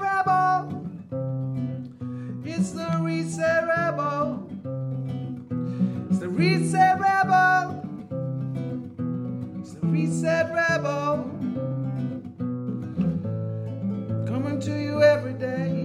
[0.00, 0.86] Rebel.
[2.44, 3.00] It's the
[3.66, 4.48] Rebel.
[6.08, 6.20] It's
[6.70, 7.80] the Rebel.
[9.92, 11.24] It's the Rebel.
[14.28, 15.84] Coming to you every day.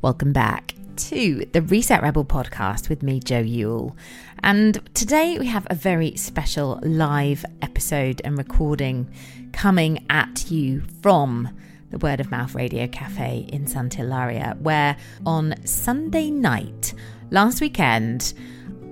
[0.00, 3.96] Welcome back to the Reset Rebel podcast with me, Joe Yule.
[4.42, 9.10] And today we have a very special live episode and recording
[9.52, 11.48] coming at you from
[11.90, 16.94] the Word of Mouth Radio Cafe in Santa Hilaria, where on Sunday night
[17.30, 18.34] last weekend,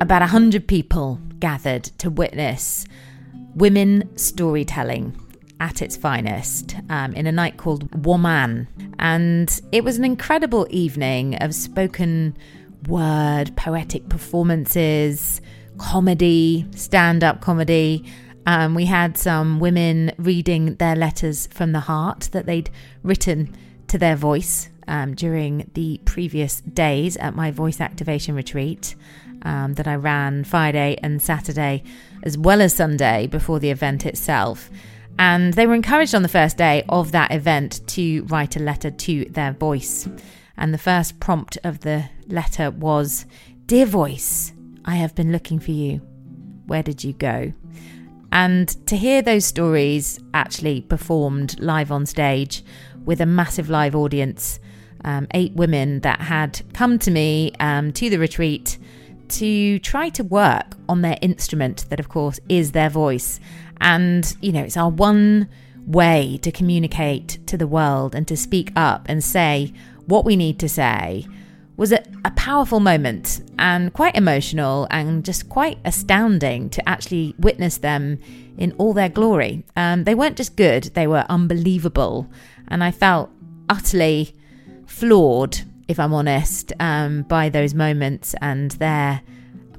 [0.01, 2.87] about 100 people gathered to witness
[3.55, 5.15] women storytelling
[5.61, 8.67] at its finest um, in a night called Woman.
[8.99, 12.37] And it was an incredible evening of spoken
[12.89, 15.41] word, poetic performances,
[15.79, 18.05] comedy, stand up comedy.
[18.47, 22.71] Um, we had some women reading their letters from the heart that they'd
[23.03, 23.55] written
[23.89, 28.95] to their voice um, during the previous days at my voice activation retreat
[29.43, 31.83] um, that I ran Friday and Saturday,
[32.23, 34.71] as well as Sunday before the event itself.
[35.21, 38.90] And they were encouraged on the first day of that event to write a letter
[38.90, 40.09] to their voice.
[40.57, 43.27] And the first prompt of the letter was
[43.66, 44.54] Dear voice,
[44.87, 45.99] I have been looking for you.
[46.66, 47.52] Where did you go?
[48.32, 52.65] And to hear those stories actually performed live on stage
[53.05, 54.59] with a massive live audience,
[55.05, 58.79] um, eight women that had come to me um, to the retreat
[59.30, 63.38] to try to work on their instrument, that of course is their voice.
[63.81, 65.49] And, you know, it's our one
[65.87, 69.73] way to communicate to the world and to speak up and say
[70.06, 71.27] what we need to say
[71.77, 77.78] was a, a, powerful moment and quite emotional and just quite astounding to actually witness
[77.78, 78.19] them
[78.59, 79.65] in all their glory.
[79.77, 82.31] Um, they weren't just good, they were unbelievable.
[82.69, 83.31] And I felt
[83.71, 84.34] utterly
[84.84, 85.59] floored,
[85.89, 89.23] if I'm honest, um, by those moments and their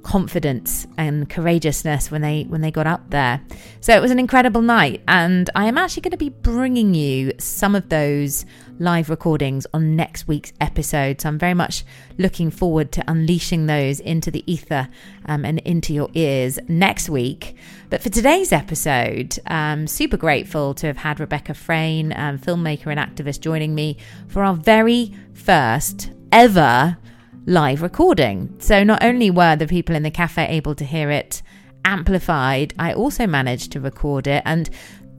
[0.03, 3.41] confidence and courageousness when they when they got up there.
[3.79, 7.33] So it was an incredible night and I am actually going to be bringing you
[7.37, 8.45] some of those
[8.79, 11.21] live recordings on next week's episode.
[11.21, 11.83] So I'm very much
[12.17, 14.89] looking forward to unleashing those into the ether
[15.25, 17.55] um, and into your ears next week.
[17.89, 22.99] But for today's episode, I'm super grateful to have had Rebecca Frayn, um, filmmaker and
[22.99, 23.97] activist, joining me
[24.27, 26.97] for our very first ever
[27.45, 28.55] live recording.
[28.59, 31.41] So not only were the people in the cafe able to hear it
[31.83, 34.43] amplified, I also managed to record it.
[34.45, 34.69] And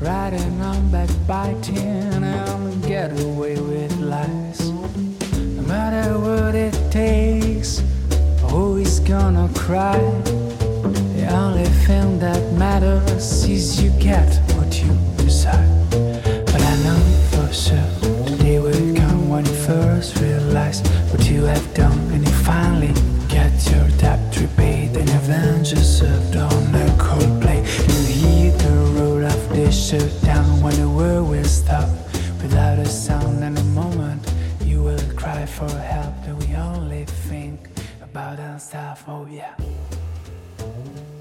[0.00, 4.70] Riding on backbiting and get away with lies.
[4.70, 7.82] No matter what it takes,
[8.42, 9.98] always gonna cry.
[11.14, 15.68] The only thing that matters is you get what you decide.
[15.90, 16.98] But I know
[17.30, 17.89] for sure
[21.40, 22.92] you have done, and you finally
[23.26, 27.64] get your debt repaid, and revenge is served on a cold plate.
[27.88, 31.88] You hear the roll of this shut down when the world will stop
[32.42, 33.42] without a sound.
[33.42, 34.22] And a moment
[34.62, 37.70] you will cry for help, and we only think
[38.02, 39.00] about ourselves.
[39.08, 39.54] Oh yeah.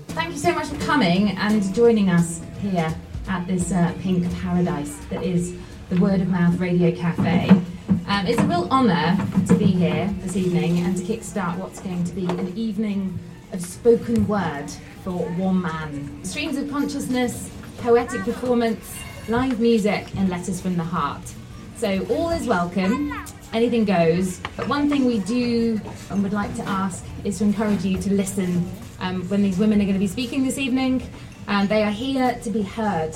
[0.10, 2.94] Thank you so much for coming and joining us here
[3.30, 5.56] at this uh, pink paradise that is
[5.90, 7.50] the Word of Mouth Radio Cafe.
[8.10, 9.16] Um, it's a real honour
[9.46, 13.20] to be here this evening and to kickstart what's going to be an evening
[13.54, 14.66] of spoken word
[15.04, 16.26] for one man.
[16.26, 18.98] Streams of consciousness, poetic performance,
[19.28, 21.22] live music, and letters from the heart.
[21.78, 23.14] So all is welcome,
[23.54, 24.40] anything goes.
[24.58, 25.80] But one thing we do
[26.10, 28.68] and would like to ask is to encourage you to listen
[29.02, 31.08] um, when these women are going to be speaking this evening.
[31.48, 33.16] And they are here to be heard.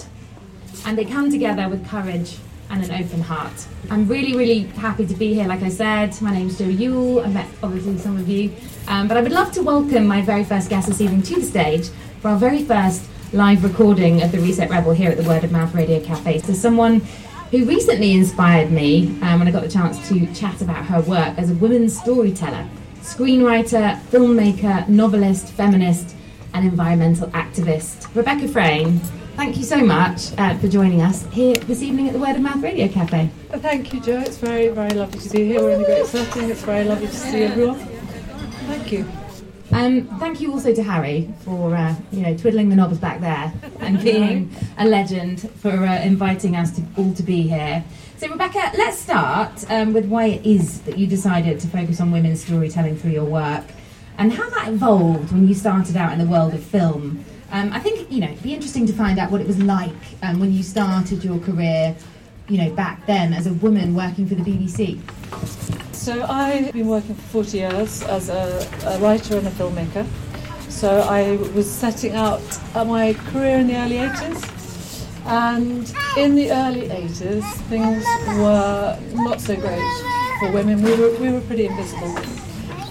[0.86, 2.38] And they come together with courage
[2.70, 3.68] and an open heart.
[3.90, 5.48] I'm really, really happy to be here.
[5.48, 7.22] Like I said, my name's Jo Yule.
[7.22, 8.52] I met obviously some of you.
[8.88, 11.46] Um, but I would love to welcome my very first guest this evening to the
[11.46, 11.90] stage
[12.22, 15.52] for our very first live recording of the Reset Rebel here at the Word of
[15.52, 16.40] Mouth Radio Cafe.
[16.40, 17.02] So someone
[17.52, 21.38] who recently inspired me um, when I got the chance to chat about her work
[21.38, 22.68] as a women's storyteller,
[23.02, 26.16] screenwriter, filmmaker, novelist, feminist,
[26.54, 28.14] and environmental activist.
[28.16, 29.00] Rebecca Frayn,
[29.36, 32.42] thank you so much uh, for joining us here this evening at the Word of
[32.42, 33.30] Mouth Radio Cafe.
[33.50, 34.20] Thank you, Joe.
[34.20, 35.62] It's very, very lovely to be here.
[35.62, 36.50] We're in a great setting.
[36.50, 37.80] It's very lovely to see everyone.
[37.80, 39.08] Thank you.
[39.72, 43.52] Um, thank you also to Harry for uh, you know twiddling the knobs back there
[43.80, 47.84] and being a legend for uh, inviting us to all to be here.
[48.18, 52.12] So Rebecca, let's start um, with why it is that you decided to focus on
[52.12, 53.66] women's storytelling through your work,
[54.20, 57.26] and how that evolved when you started out in the world of film.
[57.54, 59.94] Um, I think you know it'd be interesting to find out what it was like
[60.24, 61.96] um, when you started your career,
[62.50, 65.00] you know back then as a woman working for the BBC.
[65.94, 70.06] So I've been working for 40 years as a, a writer and a filmmaker.
[70.68, 72.42] So I was setting out
[72.76, 74.50] uh, my career in the early 80s.
[75.26, 78.04] And in the early 80s, things
[78.40, 79.80] were not so great
[80.40, 80.82] for women.
[80.82, 82.43] We were, we were pretty invisible.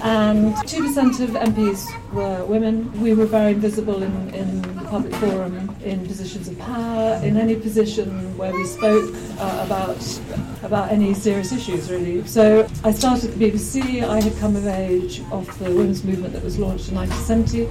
[0.02, 2.90] And 2% of MPs were women.
[3.00, 7.54] We were very visible in, in the public forum, in positions of power, in any
[7.54, 10.20] position where we spoke uh, about,
[10.64, 12.26] about any serious issues, really.
[12.26, 14.02] So I started at the BBC.
[14.02, 17.68] I had come of age of the women's movement that was launched in 1970.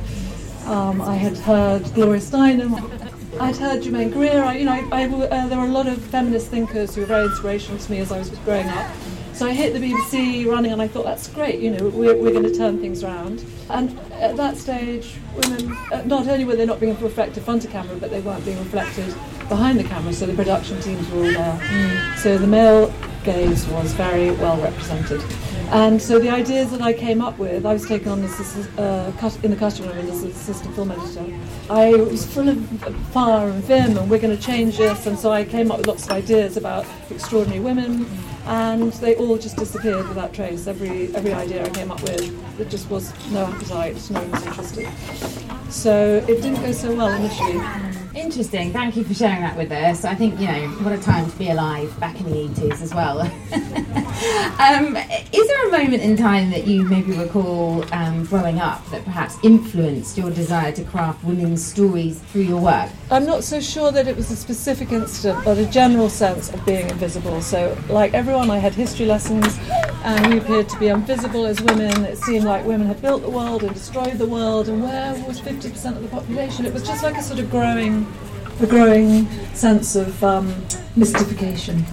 [0.71, 2.71] Um, I had heard Gloria Steinem.
[3.41, 4.41] I'd heard Germaine Greer.
[4.41, 7.07] I, you know, I, I, uh, there were a lot of feminist thinkers who were
[7.07, 8.89] very inspirational to me as I was growing up.
[9.41, 11.59] So I hit the BBC running, and I thought that's great.
[11.61, 13.43] You know, we're, we're going to turn things around.
[13.71, 17.65] And at that stage, women uh, not only were they not being reflected in front
[17.65, 19.13] of camera, but they weren't being reflected
[19.47, 20.13] behind the camera.
[20.13, 21.59] So the production teams were all there.
[21.59, 22.17] Mm.
[22.17, 25.23] So the male gaze was very well represented.
[25.71, 29.39] And so the ideas that I came up with, I was taken on as uh,
[29.41, 31.25] in the custom room as assistant film editor.
[31.69, 32.59] I was full of
[33.13, 35.07] fire and vim, and we're going to change this.
[35.07, 38.05] And so I came up with lots of ideas about extraordinary women,
[38.47, 40.67] and they all just disappeared without trace.
[40.67, 44.89] Every every idea I came up with, there just was no was interested.
[45.69, 48.00] So it didn't go so well initially.
[48.13, 48.73] Interesting.
[48.73, 50.03] Thank you for sharing that with us.
[50.03, 52.93] I think, you know, what a time to be alive back in the 80s as
[52.93, 53.21] well.
[54.59, 54.97] um,
[55.31, 59.37] is there a moment in time that you maybe recall um, growing up that perhaps
[59.43, 62.89] influenced your desire to craft women's stories through your work?
[63.09, 66.65] I'm not so sure that it was a specific incident, but a general sense of
[66.65, 67.41] being invisible.
[67.41, 69.57] So, like everyone, I had history lessons
[70.03, 72.05] and we appeared to be invisible as women.
[72.05, 75.39] It seemed like women had built the world and destroyed the world, and where was
[75.39, 76.65] 50% of the population?
[76.65, 78.00] It was just like a sort of growing
[78.61, 80.47] a growing sense of um,
[80.95, 81.83] mystification.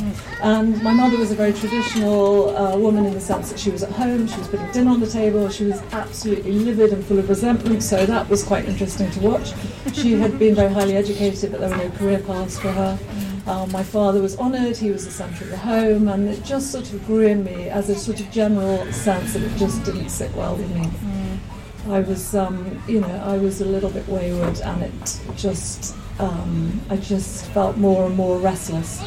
[0.42, 3.82] And my mother was a very traditional uh, woman in the sense that she was
[3.82, 7.18] at home, she was putting dinner on the table, she was absolutely livid and full
[7.18, 9.54] of resentment, so that was quite interesting to watch.
[9.94, 12.98] She had been very highly educated, but there were no career paths for her.
[13.46, 16.70] Um, my father was honoured, he was the centre of the home, and it just
[16.70, 20.10] sort of grew in me as a sort of general sense that it just didn't
[20.10, 20.86] sit well with me.
[21.88, 26.80] I was, um, you know, I was a little bit wayward, and it just um,
[26.90, 29.00] I just felt more and more restless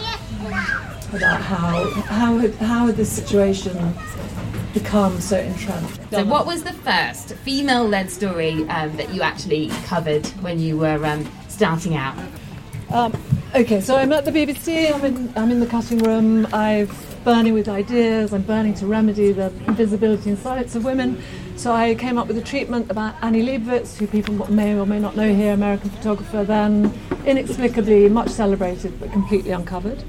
[1.13, 3.93] about how how had, how had this situation
[4.73, 5.99] become so entrenched.
[6.11, 11.05] So, what was the first female-led story um, that you actually covered when you were
[11.05, 12.17] um, starting out?
[12.91, 13.13] Um,
[13.55, 14.93] okay, so I'm at the BBC.
[14.93, 16.47] I'm in I'm in the cutting room.
[16.53, 16.89] I'm
[17.23, 18.33] burning with ideas.
[18.33, 21.21] I'm burning to remedy the invisibility and silence of women.
[21.61, 24.97] So I came up with a treatment about Annie Leibovitz, who people may or may
[24.97, 26.91] not know here, American photographer, then
[27.23, 30.03] inexplicably much celebrated but completely uncovered.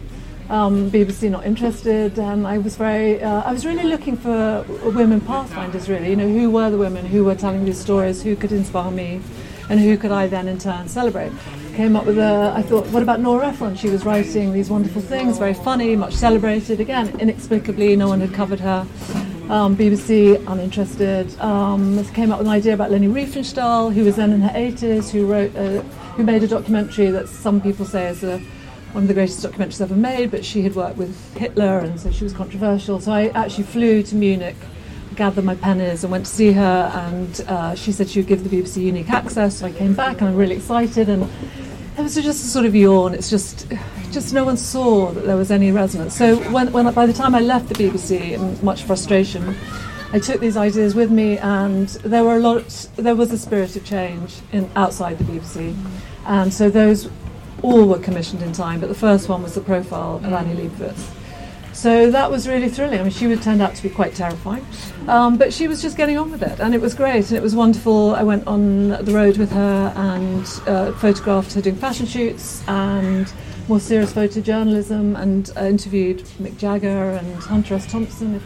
[0.48, 4.64] Um, BBC not interested, and I was very, uh, I was really looking for
[4.96, 5.90] women pathfinders.
[5.90, 8.90] Really, you know, who were the women who were telling these stories, who could inspire
[8.90, 9.20] me,
[9.68, 11.32] and who could I then in turn celebrate?
[11.74, 13.76] Came up with a, I thought, what about Nora Ephron?
[13.76, 16.80] She was writing these wonderful things, very funny, much celebrated.
[16.80, 18.86] Again, inexplicably, no one had covered her.
[19.50, 21.38] Um, BBC uninterested.
[21.40, 25.10] Um, came up with an idea about Leni Riefenstahl, who was then in her 80s,
[25.10, 25.82] who wrote, a,
[26.16, 28.38] who made a documentary that some people say is a,
[28.92, 30.30] one of the greatest documentaries ever made.
[30.30, 33.00] But she had worked with Hitler, and so she was controversial.
[33.00, 34.56] So I actually flew to Munich
[35.14, 38.48] gathered my pennies and went to see her and uh, she said she would give
[38.48, 41.28] the BBC unique access so I came back and I'm really excited and
[41.98, 43.66] it was just a sort of yawn it's just
[44.12, 46.14] just no one saw that there was any resonance.
[46.14, 49.56] So when, when by the time I left the BBC, in much frustration,
[50.12, 52.90] I took these ideas with me, and there were a lot.
[52.96, 55.74] There was a spirit of change in outside the BBC,
[56.26, 57.08] and so those
[57.62, 58.80] all were commissioned in time.
[58.80, 61.21] But the first one was the profile of Annie Leibovitz.
[61.72, 63.00] So that was really thrilling.
[63.00, 64.64] I mean, she would turned out to be quite terrifying,
[65.08, 67.42] um, but she was just getting on with it, and it was great, and it
[67.42, 68.14] was wonderful.
[68.14, 73.32] I went on the road with her and uh, photographed her doing fashion shoots and
[73.68, 77.90] more serious photojournalism, and uh, interviewed Mick Jagger and Hunter S.
[77.90, 78.34] Thompson.
[78.34, 78.42] If,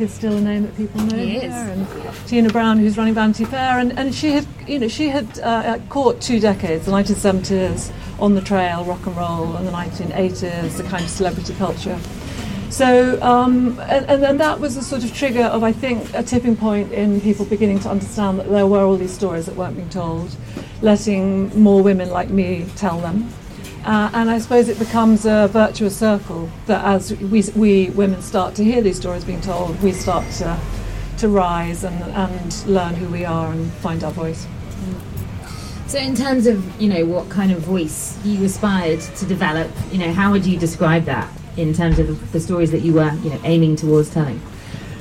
[0.00, 1.86] is still a name that people know he and
[2.28, 5.78] Tina Brown, who's running Vanity Fair, and, and she had, you know, she had uh,
[5.88, 10.84] caught two decades, the 1970s on the trail, rock and roll, and the 1980s, the
[10.84, 11.98] kind of celebrity culture.
[12.70, 16.54] So, um, and, then that was a sort of trigger of, I think, a tipping
[16.54, 19.88] point in people beginning to understand that there were all these stories that weren't being
[19.88, 20.36] told,
[20.82, 23.28] letting more women like me tell them.
[23.84, 28.54] Uh, and I suppose it becomes a virtuous circle that as we, we women start
[28.56, 30.58] to hear these stories being told, we start to,
[31.18, 34.46] to rise and, and learn who we are and find our voice.
[35.86, 39.96] So, in terms of you know what kind of voice you aspired to develop, you
[39.96, 43.30] know, how would you describe that in terms of the stories that you were you
[43.30, 44.40] know aiming towards telling?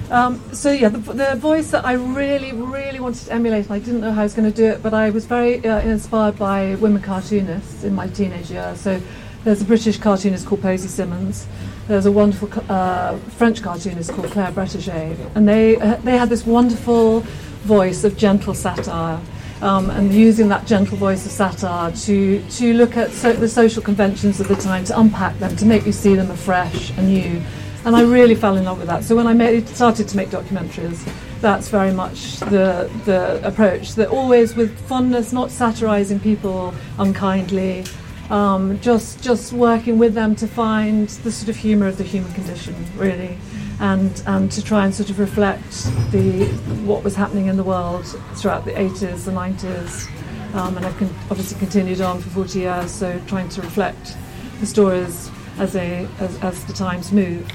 [0.10, 4.00] Um, so yeah, the, the, voice that I really, really wanted to emulate, I didn't
[4.00, 6.76] know how I was going to do it, but I was very uh, inspired by
[6.76, 8.80] women cartoonists in my teenage years.
[8.80, 9.02] So
[9.44, 11.46] there's a British cartoonist called Posy Simmonds.
[11.90, 16.46] There's a wonderful uh, French cartoonist called Claire Bretécher, and they uh, they had this
[16.46, 17.22] wonderful
[17.64, 19.20] voice of gentle satire.
[19.60, 23.82] Um, and using that gentle voice of satire to, to look at so the social
[23.82, 27.42] conventions of the time, to unpack them, to make you see them afresh, anew,
[27.88, 29.04] and I really fell in love with that.
[29.04, 31.10] So when I made, started to make documentaries,
[31.40, 33.96] that's very much the the approach.
[33.96, 37.86] That always with fondness, not satirising people unkindly,
[38.30, 42.34] um, just just working with them to find the sort of humour of the human
[42.34, 43.38] condition, really,
[43.80, 45.72] and and to try and sort of reflect
[46.12, 46.46] the
[46.86, 48.06] what was happening in the world
[48.36, 52.92] throughout the 80s, the 90s, um, and I've con- obviously continued on for 40 years.
[52.92, 54.16] So trying to reflect
[54.60, 55.30] the stories
[55.60, 57.48] as as, as the times move.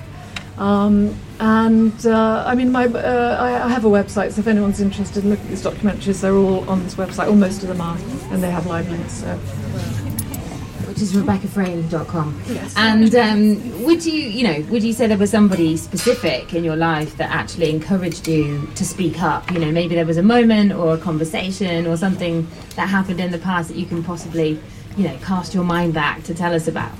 [0.58, 4.80] Um, and uh, I mean, my, uh, I, I, have a website, so if anyone's
[4.80, 7.80] interested in looking at these documentaries, they're all on this website, or most of them
[7.80, 7.96] are,
[8.30, 9.14] and they have live links.
[9.14, 10.01] So.
[10.92, 12.42] Which is RebeccaFrayn.com.
[12.48, 12.74] Yes.
[12.76, 16.76] And um, would you, you know, would you say there was somebody specific in your
[16.76, 19.50] life that actually encouraged you to speak up?
[19.50, 22.46] You know, maybe there was a moment or a conversation or something
[22.76, 24.60] that happened in the past that you can possibly,
[24.98, 26.92] you know, cast your mind back to tell us about.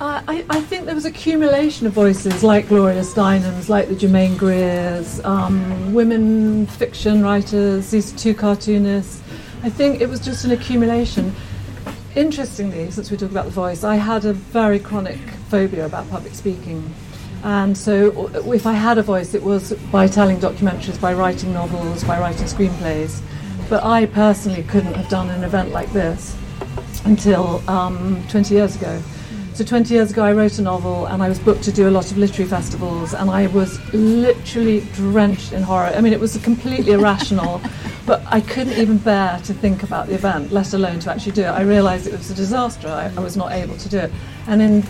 [0.00, 3.94] Uh, I, I, think there was an accumulation of voices like Gloria Steinem's, like the
[3.94, 9.22] Germaine Greers, um, women fiction writers, these two cartoonists.
[9.62, 11.32] I think it was just an accumulation.
[12.16, 15.18] Interestingly, since we talk about the voice, I had a very chronic
[15.50, 16.94] phobia about public speaking.
[17.44, 22.04] And so, if I had a voice, it was by telling documentaries, by writing novels,
[22.04, 23.20] by writing screenplays.
[23.68, 26.34] But I personally couldn't have done an event like this
[27.04, 29.02] until um, 20 years ago.
[29.56, 31.90] So 20 years ago, I wrote a novel and I was booked to do a
[31.90, 35.86] lot of literary festivals, and I was literally drenched in horror.
[35.96, 37.62] I mean, it was completely irrational,
[38.06, 41.40] but I couldn't even bear to think about the event, let alone to actually do
[41.40, 41.46] it.
[41.46, 42.88] I realised it was a disaster.
[42.88, 44.12] I, I, was not able to do it.
[44.46, 44.84] And in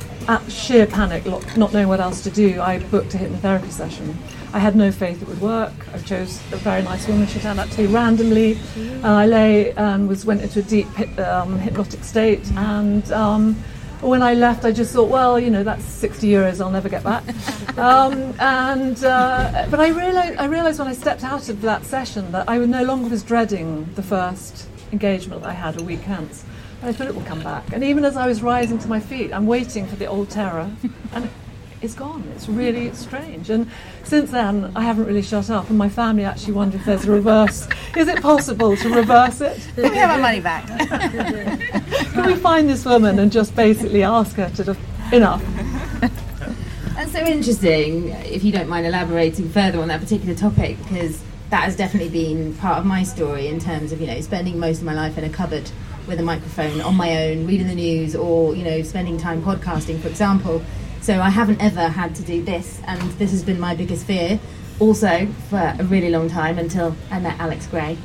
[0.49, 1.25] sheer panic,
[1.57, 4.19] not knowing what else to do, I booked a hypnotherapy session.
[4.53, 5.75] I had no faith it would work.
[5.95, 7.29] I chose a very nice woman.
[7.29, 8.59] She turned out to be randomly.
[9.05, 10.89] I lay and was went into a deep
[11.21, 13.13] um, hypnotic state and.
[13.13, 13.63] Um,
[14.01, 17.03] when I left, I just thought, well, you know, that's 60 euros I'll never get
[17.03, 17.25] back.
[17.79, 22.31] um, and uh, but I realized, I realized when I stepped out of that session
[22.33, 26.45] that I no longer was dreading the first engagement that I had a week hence.
[26.83, 27.73] I thought it will come back.
[27.73, 30.71] And even as I was rising to my feet, I'm waiting for the old terror,
[31.13, 31.31] and
[31.83, 32.25] it's gone.
[32.35, 33.51] It's really strange.
[33.51, 33.71] And
[34.05, 35.69] since then, I haven't really shut up.
[35.69, 37.69] And my family actually wonder if there's a reverse.
[37.97, 39.61] Is it possible to reverse it?
[39.75, 40.67] Can we have our money back?
[40.67, 44.77] Can we find this woman and just basically ask her to do
[45.13, 45.45] enough?
[46.95, 48.09] That's so interesting.
[48.09, 52.55] If you don't mind elaborating further on that particular topic, because that has definitely been
[52.55, 55.23] part of my story in terms of you know spending most of my life in
[55.23, 55.71] a cupboard
[56.09, 60.01] with a microphone on my own, reading the news, or you know spending time podcasting,
[60.01, 60.63] for example
[61.01, 64.39] so I haven't ever had to do this, and this has been my biggest fear
[64.79, 67.97] also for a really long time until I met Alex Gray,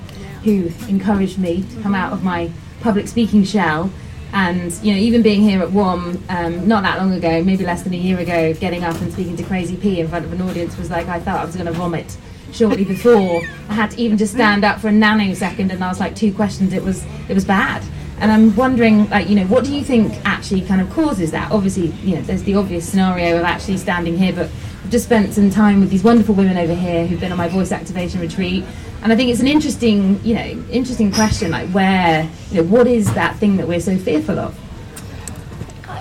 [0.43, 2.49] who encouraged me to come out of my
[2.81, 3.91] public speaking shell.
[4.33, 7.83] And you know, even being here at WOM um, not that long ago, maybe less
[7.83, 10.41] than a year ago, getting up and speaking to Crazy P in front of an
[10.41, 12.17] audience was like I thought I was going to vomit
[12.53, 13.41] shortly before.
[13.69, 16.33] I had to even just stand up for a nanosecond, and I was like two
[16.33, 16.71] questions.
[16.71, 17.83] It was it was bad.
[18.21, 21.51] And I'm wondering, like, you know, what do you think actually kind of causes that?
[21.51, 24.45] Obviously, you know, there's the obvious scenario of actually standing here, but
[24.83, 27.47] I've just spent some time with these wonderful women over here who've been on my
[27.47, 28.63] voice activation retreat.
[29.01, 32.85] And I think it's an interesting, you know, interesting question, like where, you know, what
[32.85, 34.55] is that thing that we're so fearful of?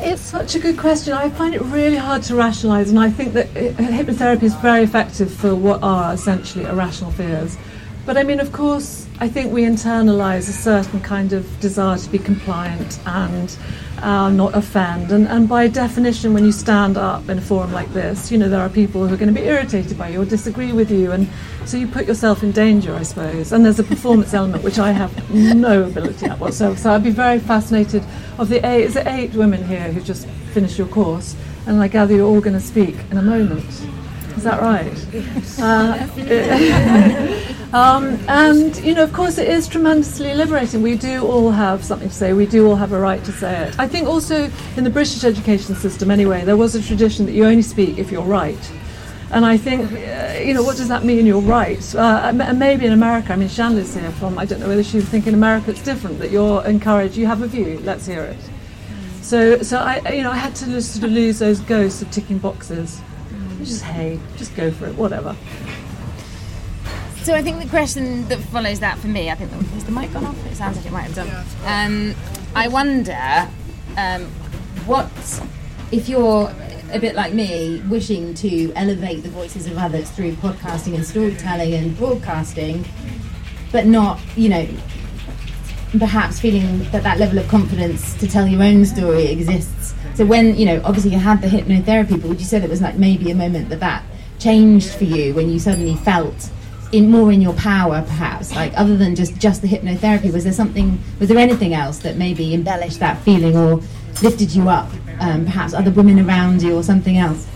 [0.03, 1.15] It's such a good question.
[1.15, 4.83] I find it really hard to rationalise, and I think that uh, hypnotherapy is very
[4.83, 7.57] effective for what are essentially irrational fears.
[8.11, 12.11] But I mean, of course, I think we internalise a certain kind of desire to
[12.11, 13.57] be compliant and
[13.99, 15.13] uh, not offend.
[15.13, 18.49] And, and by definition, when you stand up in a forum like this, you know,
[18.49, 21.13] there are people who are going to be irritated by you or disagree with you.
[21.13, 21.29] And
[21.67, 23.53] so you put yourself in danger, I suppose.
[23.53, 26.77] And there's a performance element, which I have no ability at whatsoever.
[26.77, 28.03] So I'd be very fascinated
[28.39, 31.37] of the eight, is it eight women here who just finished your course?
[31.65, 33.71] And I gather you're all going to speak in a moment.
[34.37, 35.07] Is that right?
[35.61, 40.83] Uh, um, and, you know, of course, it is tremendously liberating.
[40.83, 42.33] We do all have something to say.
[42.33, 43.79] We do all have a right to say it.
[43.79, 47.45] I think also in the British education system, anyway, there was a tradition that you
[47.45, 48.73] only speak if you're right.
[49.33, 51.25] And I think, uh, you know, what does that mean?
[51.25, 51.95] You're right.
[51.95, 54.97] Uh, and maybe in America, I mean, Shanley's here from, I don't know whether she
[54.97, 58.25] would think in America it's different, that you're encouraged, you have a view, let's hear
[58.25, 58.39] it.
[59.23, 62.39] So, so I, you know, I had to sort of lose those ghosts of ticking
[62.39, 63.01] boxes.
[63.59, 65.37] Just, hey, just go for it, whatever.
[67.31, 70.13] So I think the question that follows that for me, I think, has the mic
[70.13, 70.47] gone off?
[70.47, 71.31] It sounds like it might have done.
[71.65, 72.17] Um,
[72.57, 73.49] I wonder
[73.97, 74.25] um,
[74.85, 75.09] what,
[75.93, 76.53] if you're
[76.91, 81.73] a bit like me, wishing to elevate the voices of others through podcasting and storytelling
[81.73, 82.85] and broadcasting,
[83.71, 84.67] but not, you know,
[86.01, 89.95] perhaps feeling that that level of confidence to tell your own story exists.
[90.15, 92.83] So when, you know, obviously you had the hypnotherapy, but would you say that was
[92.83, 94.05] like maybe a moment that that
[94.41, 96.51] changed for you when you suddenly felt
[96.93, 100.53] in more in your power perhaps like other than just just the hypnotherapy was there
[100.53, 103.81] something was there anything else that maybe embellished that feeling or
[104.23, 104.89] lifted you up
[105.21, 107.47] um, perhaps other women around you or something else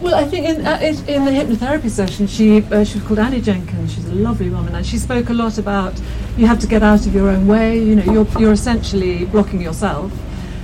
[0.00, 3.40] well, I think in, uh, in the hypnotherapy session, she uh, she was called Annie
[3.40, 3.94] Jenkins.
[3.94, 5.94] She's a lovely woman, and she spoke a lot about
[6.36, 7.78] you have to get out of your own way.
[7.78, 10.12] You know, you're you're essentially blocking yourself,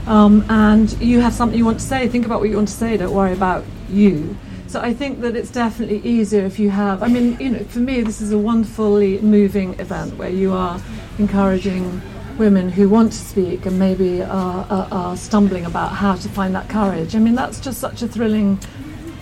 [0.06, 2.08] um, and you have something you want to say.
[2.08, 2.96] Think about what you want to say.
[2.96, 4.36] Don't worry about you.
[4.72, 7.02] So I think that it's definitely easier if you have.
[7.02, 10.80] I mean, you know, for me, this is a wonderfully moving event where you are
[11.18, 12.00] encouraging
[12.38, 16.54] women who want to speak and maybe are, are, are stumbling about how to find
[16.54, 17.14] that courage.
[17.14, 18.58] I mean, that's just such a thrilling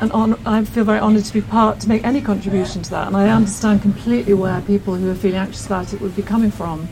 [0.01, 3.09] and on, I feel very honoured to be part to make any contribution to that.
[3.09, 6.53] And I understand completely where people who are feeling anxious about it would be coming
[6.53, 6.89] from.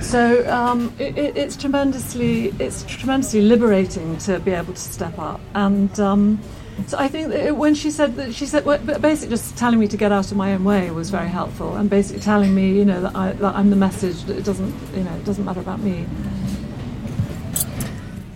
[0.00, 5.40] So um, it, it, it's tremendously it's tremendously liberating to be able to step up.
[5.54, 6.40] And um,
[6.86, 9.88] so I think that when she said that she said well, basically just telling me
[9.88, 12.84] to get out of my own way was very helpful, and basically telling me you
[12.84, 15.60] know that, I, that I'm the message that it doesn't you know it doesn't matter
[15.60, 16.06] about me.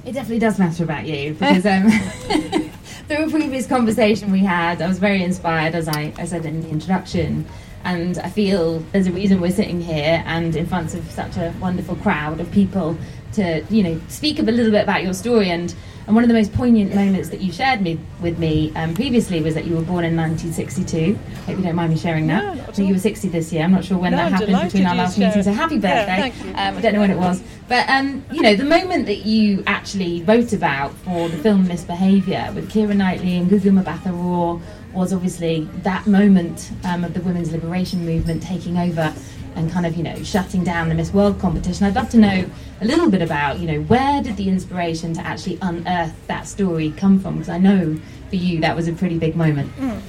[0.05, 1.91] It definitely does matter about you because um,
[3.09, 6.63] through a previous conversation we had, I was very inspired, as I, I said in
[6.63, 7.47] the introduction.
[7.85, 11.55] And I feel there's a reason we're sitting here and in front of such a
[11.61, 12.97] wonderful crowd of people
[13.35, 15.51] to, you know, speak a little bit about your story.
[15.51, 15.75] And,
[16.07, 19.41] and one of the most poignant moments that you shared me, with me um, previously
[19.41, 21.19] was that you were born in 1962.
[21.19, 22.57] I Hope you don't mind me sharing that.
[22.57, 23.63] No, think you were 60 this year.
[23.63, 25.43] I'm not sure when no, that happened between our last meeting.
[25.43, 26.33] So happy birthday.
[26.45, 27.43] Yeah, um, I don't know when it was.
[27.69, 32.53] But, um, you know, the moment that you actually wrote about for the film Misbehaviour
[32.55, 34.61] with Keira Knightley and Gugu Mbatha-Raw
[34.93, 39.13] was obviously that moment um, of the women's liberation movement taking over
[39.57, 41.87] and kind of, you know, shutting down the Miss World competition.
[41.87, 45.21] I'd love to know a little bit about, you know, where did the inspiration to
[45.21, 47.35] actually unearth that story come from?
[47.35, 47.97] Because I know
[48.29, 49.75] for you that was a pretty big moment.
[49.77, 50.01] Mm.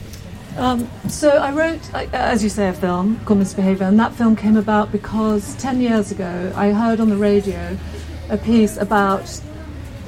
[0.57, 4.55] Um, so I wrote, as you say, a film called Misbehaviour, and that film came
[4.55, 7.77] about because 10 years ago I heard on the radio
[8.29, 9.27] a piece about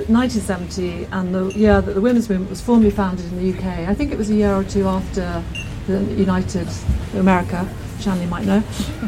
[0.08, 3.89] 1970 and the year that the women's movement was formally founded in the UK.
[3.89, 5.43] I think it was a year or two after
[5.88, 6.67] the United
[7.15, 7.67] America.
[8.00, 8.64] Shanley might know.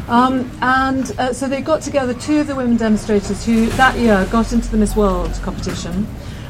[0.08, 4.26] Um, and uh, so they got together two of the women demonstrators who that year
[4.30, 6.06] got into the Miss World competition,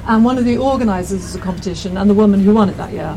[0.07, 2.92] and one of the organisers of the competition, and the woman who won it that
[2.92, 3.16] year.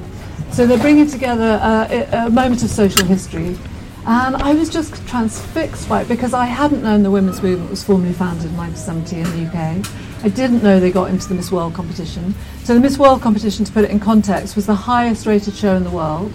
[0.51, 3.57] So they're bringing together uh, a moment of social history.
[4.05, 7.83] And I was just transfixed by it because I hadn't known the women's movement was
[7.83, 10.25] formally founded in 1970 in the UK.
[10.25, 12.35] I didn't know they got into the Miss World competition.
[12.65, 15.75] So the Miss World competition, to put it in context, was the highest rated show
[15.75, 16.33] in the world.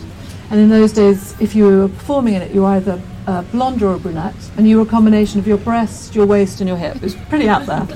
[0.51, 3.83] And in those days, if you were performing in it, you were either a blonde
[3.83, 6.79] or a brunette, and you were a combination of your breast, your waist, and your
[6.79, 6.97] hip.
[6.97, 7.87] It was pretty out there.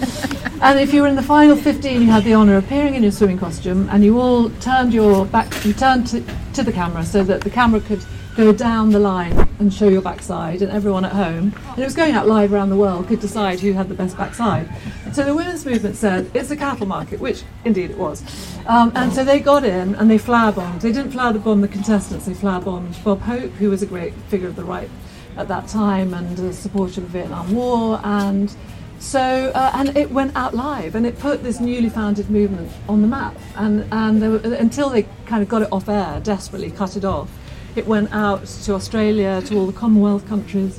[0.61, 3.03] and if you were in the final 15, you had the honour of appearing in
[3.03, 7.03] your swimming costume, and you all turned your back, you turned to, to the camera
[7.05, 8.05] so that the camera could
[8.37, 11.95] go down the line and show your backside, and everyone at home, and it was
[11.95, 14.69] going out live around the world, could decide who had the best backside.
[15.13, 18.23] So the women's movement said it's a cattle market, which indeed it was.
[18.67, 20.81] Um, and so they got in and they flower bombed.
[20.81, 24.15] They didn't flower bomb the contestants, they flower bombed Bob Hope, who was a great
[24.29, 24.89] figure of the right
[25.37, 28.01] at that time and a supporter of the Vietnam War.
[28.05, 28.55] And
[28.99, 29.21] so,
[29.55, 33.09] uh, and it went out live and it put this newly founded movement on the
[33.09, 33.37] map.
[33.57, 37.29] And, and were, until they kind of got it off air, desperately cut it off,
[37.77, 40.79] it went out to Australia, to all the Commonwealth countries.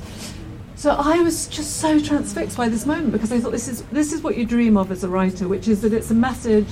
[0.76, 4.12] So I was just so transfixed by this moment because I thought this is this
[4.12, 6.68] is what you dream of as a writer, which is that it's a message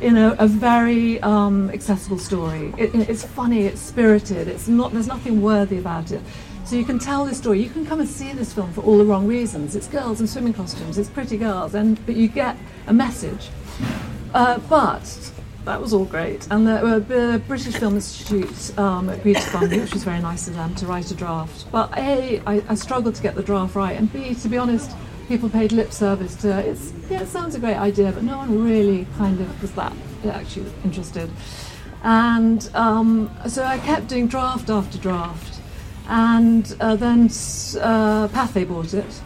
[0.00, 2.72] in a, a very um, accessible story.
[2.78, 6.20] It, it's funny, it's spirited, it's not there's nothing worthy about it.
[6.64, 7.62] So you can tell this story.
[7.62, 9.74] You can come and see this film for all the wrong reasons.
[9.74, 13.48] It's girls in swimming costumes, it's pretty girls, and but you get a message.
[14.34, 15.32] Uh, but
[15.68, 16.48] that was all great.
[16.50, 20.20] And the, uh, the British Film Institute um, agreed to fund me, which was very
[20.20, 21.70] nice of them to write a draft.
[21.70, 24.90] But A, I, I struggled to get the draft right, and B, to be honest,
[25.28, 28.64] people paid lip service to it's yeah, it sounds a great idea, but no one
[28.64, 29.92] really kind of was that
[30.24, 31.30] actually interested.
[32.02, 35.60] And um, so I kept doing draft after draft,
[36.08, 39.20] and uh, then uh, Pathé bought it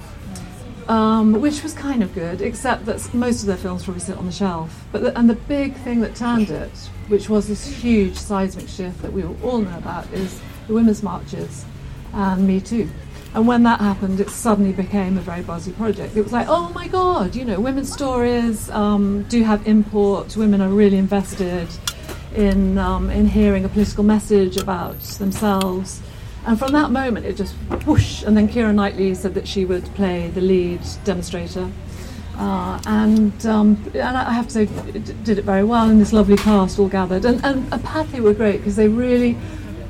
[0.88, 4.26] um, which was kind of good, except that most of their films probably sit on
[4.26, 4.84] the shelf.
[4.92, 6.70] But the, and the big thing that turned it,
[7.08, 11.64] which was this huge seismic shift that we all know about, is the women's marches
[12.12, 12.88] and Me Too.
[13.34, 16.16] And when that happened, it suddenly became a very buzzy project.
[16.16, 20.36] It was like, oh my God, you know, women's stories um, do have import.
[20.36, 21.68] Women are really invested
[22.34, 26.02] in um, in hearing a political message about themselves.
[26.44, 27.54] And from that moment, it just
[27.86, 28.22] whoosh.
[28.22, 31.70] And then Keira Knightley said that she would play the lead demonstrator.
[32.36, 34.62] Uh, and, um, and I have to say,
[34.94, 37.24] it did it very well, and this lovely cast all gathered.
[37.24, 39.36] And, and Pathé were great because they really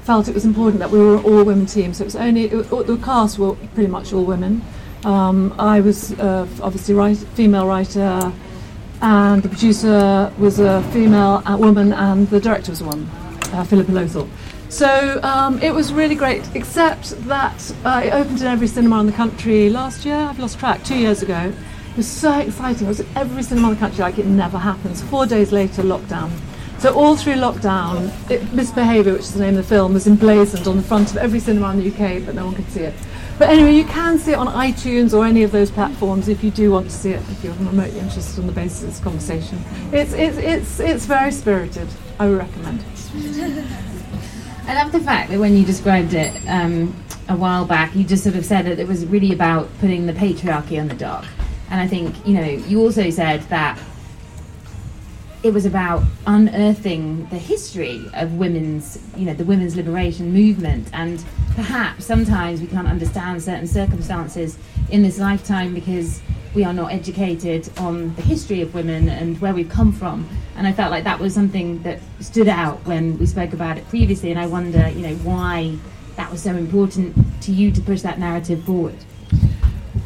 [0.03, 1.95] felt it was important that we were an all women team.
[1.95, 4.63] So it was only, it, the cast were pretty much all women.
[5.05, 8.33] Um, I was uh, obviously write, female writer,
[9.01, 13.09] and the producer was a female uh, woman, and the director was a woman,
[13.53, 14.29] uh, Philippa Lowthorpe.
[14.73, 19.07] So um, it was really great, except that uh, it opened in every cinema in
[19.07, 20.17] the country last year.
[20.17, 21.53] I've lost track, two years ago.
[21.91, 22.87] It was so exciting.
[22.87, 25.03] It was every cinema in the country like it never happens.
[25.03, 26.31] Four days later, lockdown.
[26.79, 30.67] So all through lockdown, it, Misbehaviour, which is the name of the film, was emblazoned
[30.67, 32.95] on the front of every cinema in the UK, but no one could see it.
[33.39, 36.51] But anyway, you can see it on iTunes or any of those platforms if you
[36.51, 39.63] do want to see it, if you're remotely interested on the basis of this conversation.
[39.93, 41.89] It's, it's, it's, it's very spirited.
[42.19, 43.89] I would recommend it.
[44.73, 46.97] I love the fact that when you described it um,
[47.29, 50.15] a while back, you just sort of said that it was really about putting the
[50.15, 51.27] patriarchy on the dock.
[51.69, 53.79] And I think, you know, you also said that
[55.43, 60.89] it was about unearthing the history of women's, you know, the women's liberation movement.
[60.93, 61.25] And
[61.57, 64.57] perhaps sometimes we can't understand certain circumstances
[64.91, 66.21] in this lifetime because
[66.55, 70.29] we are not educated on the history of women and where we've come from.
[70.57, 73.89] And I felt like that was something that stood out when we spoke about it
[73.89, 74.31] previously.
[74.31, 75.77] And I wonder, you know, why
[76.17, 78.97] that was so important to you to push that narrative forward.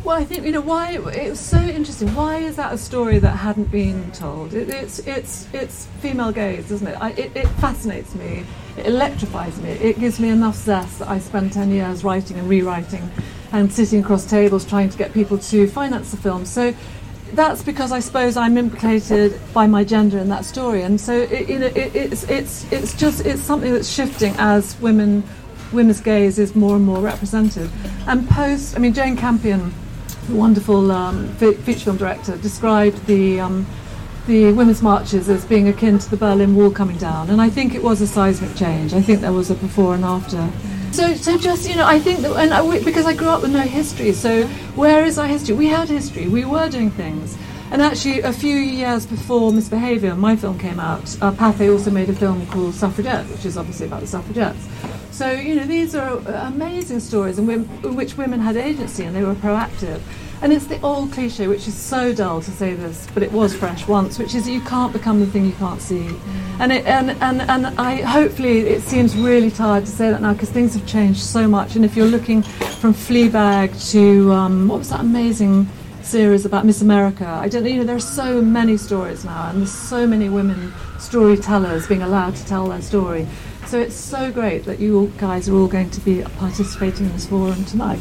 [0.06, 2.14] Well, I think you know why it was so interesting.
[2.14, 4.54] Why is that a story that hadn't been told?
[4.54, 6.96] It, it's it's it's female gaze, isn't it?
[7.00, 7.32] I, it?
[7.34, 8.44] It fascinates me.
[8.76, 9.70] It electrifies me.
[9.70, 13.10] It gives me enough zest that I spend ten years writing and rewriting,
[13.50, 16.46] and sitting across tables trying to get people to finance the film.
[16.46, 16.72] So
[17.32, 21.48] that's because I suppose I'm implicated by my gender in that story, and so it,
[21.48, 25.24] you know it, it's it's it's just it's something that's shifting as women
[25.72, 27.68] women's gaze is more and more represented.
[28.06, 29.74] And post, I mean, Jane Campion
[30.28, 33.66] wonderful um, feature film director, described the um,
[34.26, 37.74] the women's marches as being akin to the Berlin Wall coming down, and I think
[37.74, 38.92] it was a seismic change.
[38.92, 40.50] I think there was a before and after.
[40.92, 43.52] So, so just you know, I think that, and I, because I grew up with
[43.52, 45.54] no history, so where is our history?
[45.54, 46.28] We had history.
[46.28, 47.36] We were doing things.
[47.70, 52.08] And actually, a few years before Misbehaviour, my film came out, uh, Pathé also made
[52.08, 54.68] a film called Suffragette, which is obviously about the suffragettes.
[55.16, 57.46] So, you know, these are amazing stories in,
[57.96, 60.02] which women had agency and they were proactive.
[60.42, 63.57] And it's the old cliche, which is so dull to say this, but it was
[63.57, 66.00] fresh once, which is you can't become the thing you can't see.
[66.00, 66.61] Mm.
[66.61, 70.35] And, it, and, and, and I hopefully it seems really tired to say that now
[70.35, 71.76] because things have changed so much.
[71.76, 75.66] And if you're looking from Fleabag to um, what was that amazing
[76.02, 79.61] series about Miss America, I don't you know there are so many stories now, and
[79.61, 83.26] there's so many women storytellers being allowed to tell their story.
[83.66, 87.26] So it's so great that you guys are all going to be participating in this
[87.26, 87.98] forum tonight.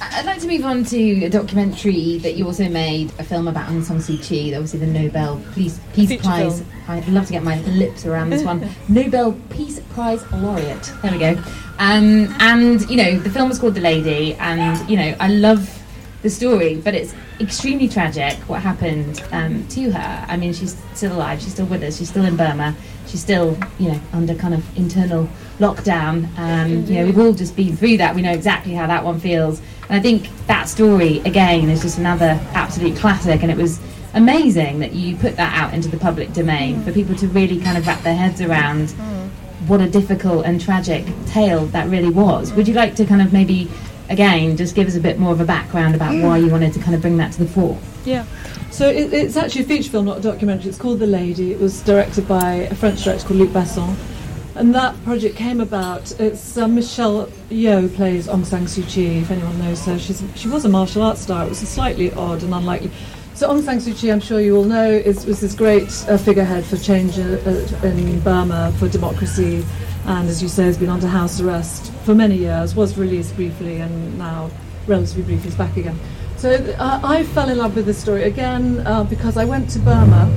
[0.00, 3.68] I'd like to move on to a documentary that you also made, a film about
[3.68, 6.60] Aung San Suu Kyi, obviously the Nobel Peace, Peace Feature Prize.
[6.60, 6.72] film.
[6.88, 8.68] I'd love to get my lips around this one.
[8.88, 10.92] Nobel Peace Prize laureate.
[11.02, 11.40] There we go.
[11.78, 15.77] Um, and, you know, the film was called The Lady, and, you know, I love
[16.22, 20.24] the story, but it's extremely tragic what happened um, to her.
[20.26, 22.74] I mean, she's still alive, she's still with us, she's still in Burma,
[23.06, 25.28] she's still, you know, under kind of internal
[25.58, 26.26] lockdown.
[26.36, 29.20] Um, you know, we've all just been through that, we know exactly how that one
[29.20, 29.60] feels.
[29.88, 33.80] And I think that story, again, is just another absolute classic, and it was
[34.14, 37.78] amazing that you put that out into the public domain for people to really kind
[37.78, 38.90] of wrap their heads around
[39.68, 42.52] what a difficult and tragic tale that really was.
[42.54, 43.70] Would you like to kind of maybe,
[44.08, 46.80] again, just give us a bit more of a background about why you wanted to
[46.80, 47.78] kind of bring that to the fore?
[48.04, 48.24] Yeah.
[48.70, 50.68] So it, it's actually a feature film, not a documentary.
[50.68, 51.52] It's called The Lady.
[51.52, 53.96] It was directed by a French director called Luc Besson.
[54.54, 56.18] And that project came about.
[56.20, 59.18] It's uh, Michelle Yeoh plays Aung San Suu Kyi.
[59.18, 61.46] If anyone knows her, she's she was a martial arts star.
[61.46, 62.90] It was a slightly odd and unlikely.
[63.34, 66.18] So Aung San Suu Kyi, I'm sure you all know, is was this great uh,
[66.18, 69.64] figurehead for change uh, in Burma for democracy,
[70.06, 72.74] and as you say, has been under house arrest for many years.
[72.74, 74.50] Was released briefly, and now
[74.86, 75.98] relatively briefly is back again.
[76.36, 79.78] So uh, I fell in love with this story again uh, because I went to
[79.80, 80.30] Burma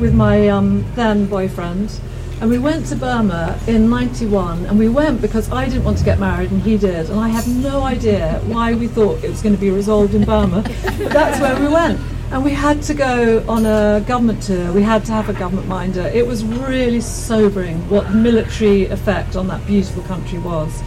[0.00, 2.00] with my um, then boyfriend.
[2.40, 6.04] And we went to Burma in 91, and we went because I didn't want to
[6.04, 7.10] get married and he did.
[7.10, 10.24] And I had no idea why we thought it was going to be resolved in
[10.24, 10.62] Burma.
[10.62, 12.00] but that's where we went.
[12.30, 15.66] And we had to go on a government tour, we had to have a government
[15.66, 16.02] minder.
[16.02, 20.82] It was really sobering what the military effect on that beautiful country was.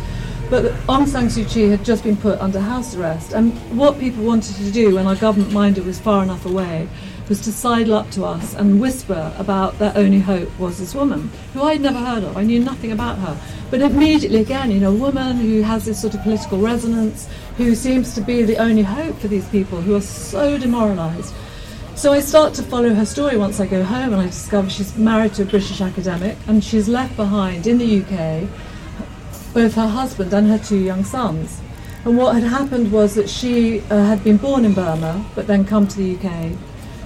[0.51, 4.23] But Aung San Suu Kyi had just been put under house arrest, and what people
[4.23, 6.87] wanted to do when our government minder was far enough away
[7.27, 11.31] was to sidle up to us and whisper about their only hope was this woman,
[11.53, 12.35] who I'd never heard of.
[12.35, 13.39] I knew nothing about her.
[13.69, 17.29] But immediately, again, you know, a woman who has this sort of political resonance,
[17.63, 21.33] who seems to be the only hope for these people who are so demoralised.
[21.95, 24.97] So I start to follow her story once I go home, and I discover she's
[24.97, 28.49] married to a British academic, and she's left behind in the UK
[29.53, 31.61] both her husband and her two young sons.
[32.05, 35.65] And what had happened was that she uh, had been born in Burma, but then
[35.65, 36.57] come to the UK,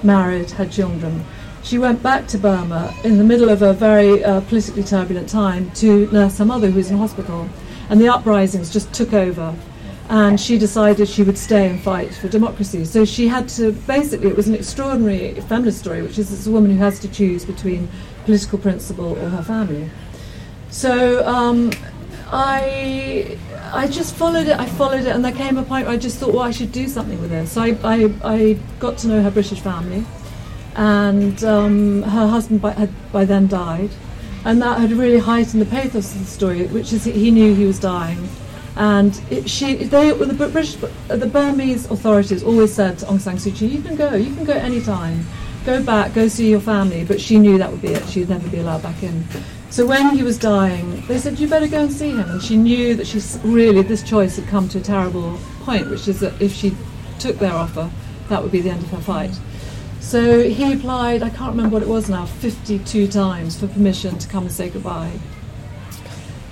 [0.04, 1.26] married, had children.
[1.64, 5.72] She went back to Burma in the middle of a very uh, politically turbulent time
[5.72, 7.50] to nurse her mother, who was in hospital.
[7.90, 9.54] And the uprisings just took over.
[10.08, 12.86] And she decided she would stay and fight for democracy.
[12.86, 16.52] So she had to basically, it was an extraordinary feminist story, which is it's a
[16.52, 17.90] woman who has to choose between
[18.26, 19.90] political principle or her family.
[20.70, 21.72] So um,
[22.32, 23.38] I
[23.72, 24.60] I just followed it.
[24.60, 26.72] I followed it, and there came a point where I just thought, well, I should
[26.72, 27.54] do something with this.
[27.54, 30.06] So I I, I got to know her British family,
[30.76, 33.92] and um, her husband by, had by then died,
[34.44, 37.66] and that had really heightened the pathos of the story, which is he knew he
[37.66, 38.28] was dying,
[38.76, 40.76] and it, she they the British
[41.08, 44.44] the Burmese authorities always said to Aung San Suu Kyi, you can go, you can
[44.44, 45.26] go anytime.
[45.66, 48.08] Go back, go see your family, but she knew that would be it.
[48.08, 49.26] She'd never be allowed back in.
[49.72, 52.30] So when he was dying, they said, You better go and see him.
[52.30, 56.08] And she knew that she's really, this choice had come to a terrible point, which
[56.08, 56.76] is that if she
[57.18, 57.90] took their offer,
[58.30, 59.38] that would be the end of her fight.
[60.02, 64.28] So he applied, I can't remember what it was now, 52 times for permission to
[64.28, 65.12] come and say goodbye.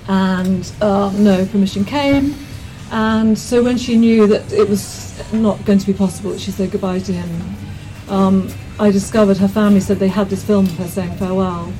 [0.07, 2.35] And uh, no permission came.
[2.91, 6.51] And so when she knew that it was not going to be possible that she
[6.51, 7.55] said goodbye to him,
[8.09, 11.71] um, I discovered her family said they had this film of her saying farewell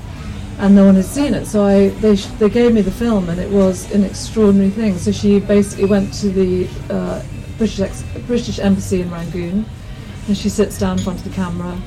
[0.59, 1.45] and no one had seen it.
[1.45, 4.97] So I, they, sh- they gave me the film, and it was an extraordinary thing.
[4.97, 7.23] So she basically went to the uh,
[7.57, 9.65] British, ex- British Embassy in Rangoon,
[10.27, 11.77] and she sits down in front of the camera.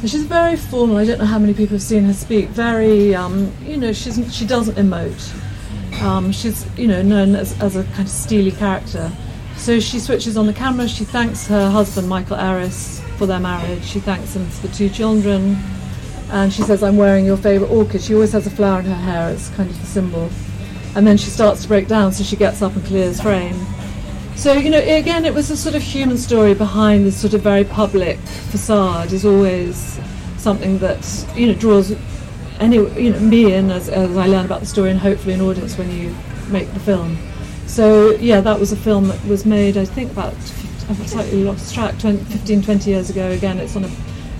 [0.00, 0.96] And she's very formal.
[0.96, 2.48] I don't know how many people have seen her speak.
[2.48, 5.34] Very, um, you know, she's, she doesn't emote.
[6.00, 9.10] Um, she's, you know, known as, as a kind of steely character.
[9.56, 10.88] So she switches on the camera.
[10.88, 13.84] She thanks her husband, Michael Aris, for their marriage.
[13.84, 15.56] She thanks him for the two children
[16.30, 18.02] and she says, I'm wearing your favourite orchid.
[18.02, 20.30] She always has a flower in her hair, it's kind of the symbol.
[20.94, 23.56] And then she starts to break down, so she gets up and clears frame.
[24.36, 27.40] So, you know, again, it was a sort of human story behind this sort of
[27.40, 29.98] very public facade, is always
[30.36, 31.92] something that, you know, draws
[32.60, 35.40] any, you know, me in as, as I learn about the story and hopefully an
[35.40, 36.14] audience when you
[36.48, 37.16] make the film.
[37.66, 41.74] So, yeah, that was a film that was made, I think, about, I've slightly lost
[41.74, 43.30] track, 20, 15, 20 years ago.
[43.30, 43.90] Again, it's on a,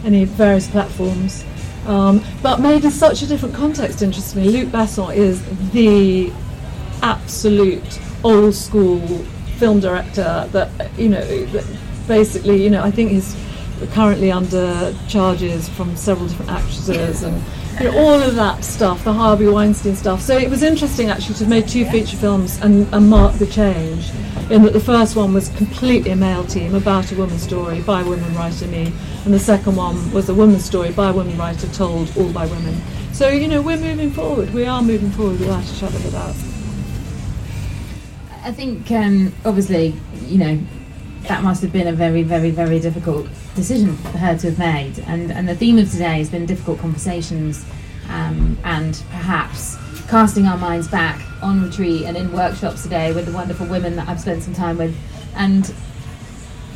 [0.05, 1.45] any various platforms.
[1.87, 4.51] Um, but made in such a different context, interestingly.
[4.51, 6.33] Luc Besson is the
[7.03, 9.01] absolute old school
[9.59, 11.65] film director that, you know, that
[12.07, 13.37] basically, you know, I think he's
[13.93, 17.43] currently under charges from several different actresses and
[17.81, 20.21] you know, all of that stuff, the Harvey Weinstein stuff.
[20.21, 24.11] So it was interesting actually to make two feature films and, and mark the change.
[24.51, 28.01] In that the first one was completely a male team about a woman's story by
[28.01, 28.93] a woman writer, me,
[29.25, 32.47] and the second one was a woman's story by a woman writer told all by
[32.47, 32.81] women.
[33.13, 34.53] So you know we're moving forward.
[34.55, 36.37] We are moving forward without of a doubt.
[38.45, 39.95] I think um, obviously
[40.27, 40.59] you know
[41.29, 44.99] that must have been a very, very, very difficult decision for her to have made.
[45.01, 47.65] And, and the theme of today has been difficult conversations
[48.09, 49.77] um, and perhaps
[50.09, 54.09] casting our minds back on retreat and in workshops today with the wonderful women that
[54.09, 54.97] I've spent some time with.
[55.37, 55.67] And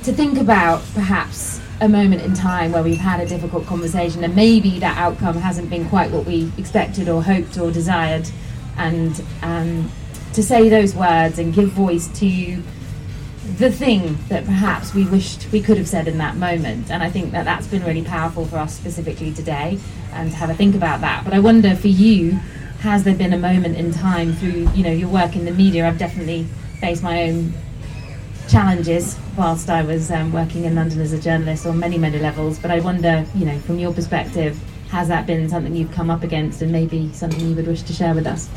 [0.05, 4.37] to think about perhaps a moment in time where we've had a difficult conversation and
[4.37, 8.29] maybe that outcome hasn't been quite what we expected or hoped or desired.
[8.77, 9.91] And um,
[10.35, 12.63] to say those words and give voice to
[13.59, 16.91] the thing that perhaps we wished we could have said in that moment.
[16.91, 19.81] And I think that that's been really powerful for us specifically today
[20.13, 21.25] and to have a think about that.
[21.25, 22.33] But I wonder for you,
[22.81, 25.89] has there been a moment in time through you know your work in the media?
[25.89, 26.45] I've definitely
[26.81, 27.53] faced my own
[28.49, 32.61] challenges whilst I was um, working in London as a journalist on many many levels.
[32.61, 34.57] But I wonder, you know, from your perspective,
[34.91, 37.93] has that been something you've come up against, and maybe something you would wish to
[37.93, 38.49] share with us?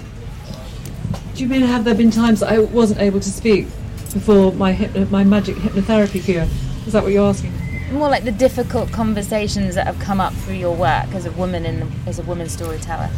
[1.33, 3.67] Do you mean have there been times I wasn't able to speak?
[4.15, 6.47] Before my hypno- my magic hypnotherapy cure.
[6.87, 7.51] Is that what you're asking?
[7.91, 11.65] More like the difficult conversations that have come up through your work as a woman
[11.65, 13.09] in the, as a woman storyteller.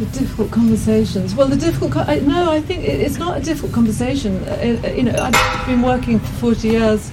[0.00, 1.36] The difficult conversations.
[1.36, 1.92] Well, the difficult.
[1.92, 4.36] Co- I, no, I think it, it's not a difficult conversation.
[4.48, 7.12] Uh, uh you know, I've been working for 40 years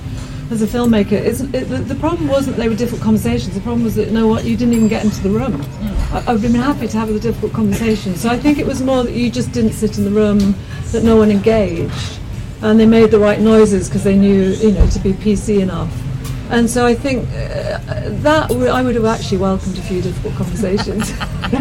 [0.50, 1.12] as a filmmaker.
[1.12, 3.54] It, the, the, problem wasn't they were difficult conversations.
[3.54, 5.64] The problem was that you know what, you didn't even get into the room.
[6.12, 8.22] I, I've been happy to have the difficult conversations.
[8.22, 10.56] So I think it was more that you just didn't sit in the room,
[10.92, 12.20] that no one engaged
[12.62, 15.92] and they made the right noises because they knew, you know, to be PC enough.
[16.50, 17.80] And so I think uh,
[18.24, 21.12] that w- I would have actually welcomed a few difficult conversations.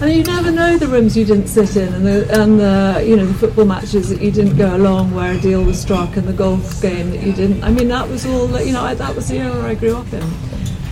[0.00, 3.16] and you never know the rooms you didn't sit in, and the and the you
[3.16, 6.26] know the football matches that you didn't go along where a deal was struck, and
[6.26, 7.64] the golf game that you didn't.
[7.64, 8.48] I mean, that was all.
[8.60, 10.22] You know, I, that was the era I grew up in.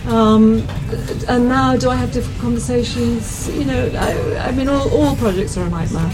[0.07, 0.67] Um,
[1.27, 3.49] and now, do I have difficult conversations?
[3.49, 6.11] You know, I, I mean, all, all projects are a nightmare.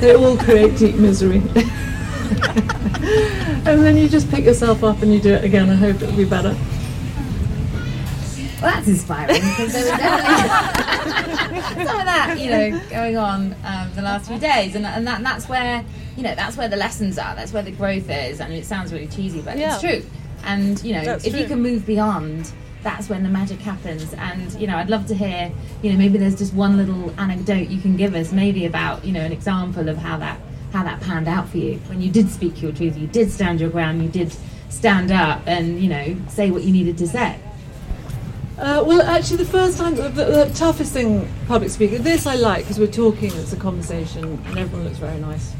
[0.00, 1.42] They all create deep misery.
[3.66, 6.16] and then you just pick yourself up and you do it again and hope it'll
[6.16, 6.56] be better.
[8.60, 13.90] Well, that's inspiring because there was definitely some of that, you know, going on um,
[13.94, 15.82] the last few days, and, and that, that's where,
[16.16, 17.34] you know, that's where the lessons are.
[17.34, 18.40] That's where the growth is.
[18.40, 19.72] I mean, it sounds really cheesy, but yeah.
[19.72, 20.04] it's true.
[20.44, 21.40] And you know, that's if true.
[21.40, 24.12] you can move beyond, that's when the magic happens.
[24.14, 25.50] And you know, I'd love to hear,
[25.82, 29.12] you know, maybe there's just one little anecdote you can give us, maybe about, you
[29.12, 30.38] know, an example of how that
[30.72, 33.60] how that panned out for you when you did speak your truth, you did stand
[33.60, 34.34] your ground, you did
[34.68, 37.38] stand up and you know say what you needed to say.
[38.58, 42.64] Uh, well, actually, the first time, the, the, toughest thing, public speaking, this I like
[42.64, 45.54] because we're talking, it's a conversation, and everyone looks very nice.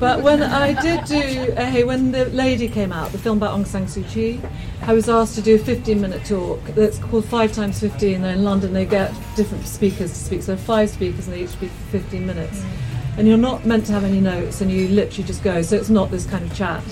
[0.00, 3.58] But when I did do, uh, hey, when the lady came out, the film about
[3.58, 4.40] Aung San Suu Kyi,
[4.80, 8.24] I was asked to do a 15 minute talk that's called 5 times 15.
[8.24, 10.42] And in London, they get different speakers to speak.
[10.42, 12.58] So five speakers, and they each speak for 15 minutes.
[12.58, 12.85] Mm
[13.16, 15.62] and you're not meant to have any notes, and you literally just go.
[15.62, 16.84] So it's not this kind of chat.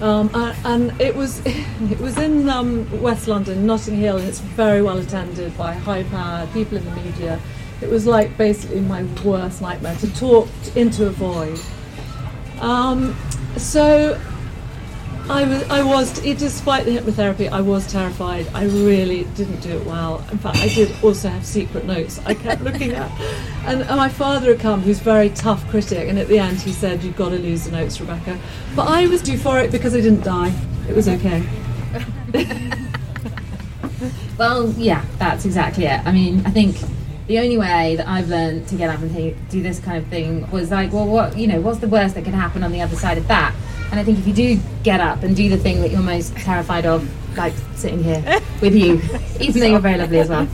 [0.00, 4.40] Um, and, and, it was it was in um, West London, Notting Hill, and it's
[4.40, 7.40] very well attended by high-powered people in the media.
[7.80, 11.58] It was like basically my worst nightmare to talk into a void.
[12.60, 13.16] Um,
[13.56, 14.20] so
[15.28, 18.46] I was, I was, despite the hypnotherapy, I was terrified.
[18.52, 20.22] I really didn't do it well.
[20.30, 23.10] In fact, I did also have secret notes I kept looking at.
[23.64, 26.60] And, and my father had come, who's a very tough critic, and at the end
[26.60, 28.38] he said, You've got to lose the notes, Rebecca.
[28.76, 30.52] But I was euphoric because I didn't die.
[30.86, 31.42] It was okay.
[34.38, 36.04] well, yeah, that's exactly it.
[36.04, 36.76] I mean, I think
[37.26, 40.50] the only way that I've learned to get up and do this kind of thing
[40.50, 42.96] was like, well, what, you know, what's the worst that could happen on the other
[42.96, 43.54] side of that?
[43.94, 46.34] And I think if you do get up and do the thing that you're most
[46.34, 48.94] terrified of, like sitting here with you,
[49.40, 50.48] even though you're very lovely as well,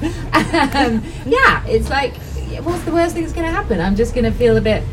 [0.74, 2.14] um, yeah, it's like,
[2.62, 3.80] what's the worst thing that's going to happen?
[3.80, 4.84] I'm just going to feel a bit,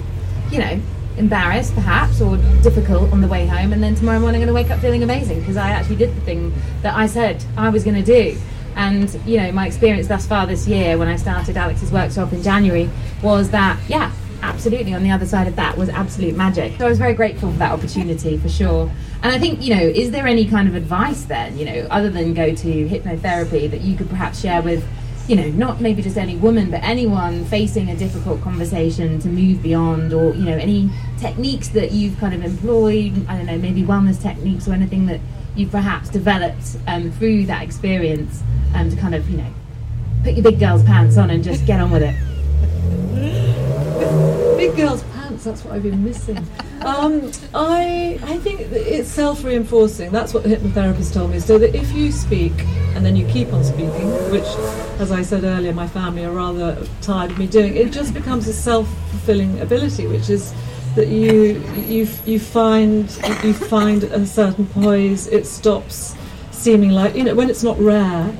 [0.49, 0.79] you know,
[1.17, 4.63] embarrassed perhaps or difficult on the way home, and then tomorrow morning I'm going to
[4.63, 7.83] wake up feeling amazing because I actually did the thing that I said I was
[7.83, 8.39] going to do.
[8.77, 12.41] And you know, my experience thus far this year, when I started Alex's workshop in
[12.41, 12.89] January,
[13.21, 16.78] was that yeah, absolutely on the other side of that was absolute magic.
[16.78, 18.91] So I was very grateful for that opportunity for sure.
[19.23, 22.10] And I think, you know, is there any kind of advice then, you know, other
[22.10, 24.88] than go to hypnotherapy that you could perhaps share with,
[25.27, 29.62] you know, not maybe just any woman, but anyone facing a difficult conversation to move
[29.62, 33.83] beyond, or, you know, any techniques that you've kind of employed, I don't know, maybe
[33.83, 35.19] wellness techniques or anything that
[35.56, 38.44] you've perhaps developed um, through that experience
[38.75, 39.52] um, to kind of, you know,
[40.23, 43.54] put your big girl's pants on and just get on with it.
[44.78, 46.38] Girls' pants, that's what I've been missing.
[46.82, 50.12] Um, I, I think it's self reinforcing.
[50.12, 51.40] That's what the hypnotherapist told me.
[51.40, 52.54] So that if you speak
[52.96, 54.46] and then you keep on speaking, which,
[55.00, 58.48] as I said earlier, my family are rather tired of me doing, it just becomes
[58.48, 60.54] a self fulfilling ability, which is
[60.96, 63.10] that you, you, you, find,
[63.44, 66.15] you find a certain poise, it stops
[66.52, 68.36] seeming like, you know, when it's not rare.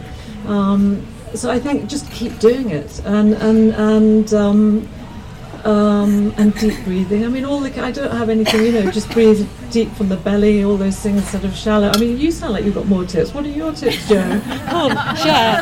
[0.46, 4.90] Um, so I think just keep doing it and, and, and um,
[5.68, 7.26] um, and deep breathing.
[7.26, 10.16] I mean, all the I don't have anything, you know, just breathe deep from the
[10.16, 10.64] belly.
[10.64, 11.92] All those things sort of shallow.
[11.94, 13.34] I mean, you sound like you've got more tips.
[13.34, 14.16] What are your tips, Jo?
[14.70, 15.60] Come on, share.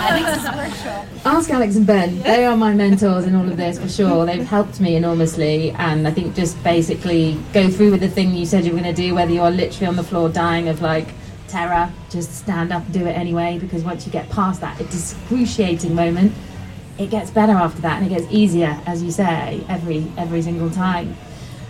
[1.25, 2.21] Ask Alex and Ben.
[2.21, 4.27] They are my mentors in all of this for sure.
[4.27, 8.45] They've helped me enormously, and I think just basically go through with the thing you
[8.45, 11.07] said you were going to do, whether you're literally on the floor dying of like
[11.47, 13.57] terror, just stand up and do it anyway.
[13.57, 16.31] Because once you get past that excruciating moment
[16.97, 20.69] it gets better after that and it gets easier, as you say, every every single
[20.69, 21.15] time.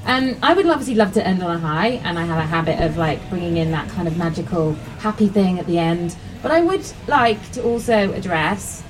[0.06, 2.80] And I would obviously love to end on a high, and I have a habit
[2.80, 6.16] of like bringing in that kind of magical, happy thing at the end.
[6.44, 8.84] But I would like to also address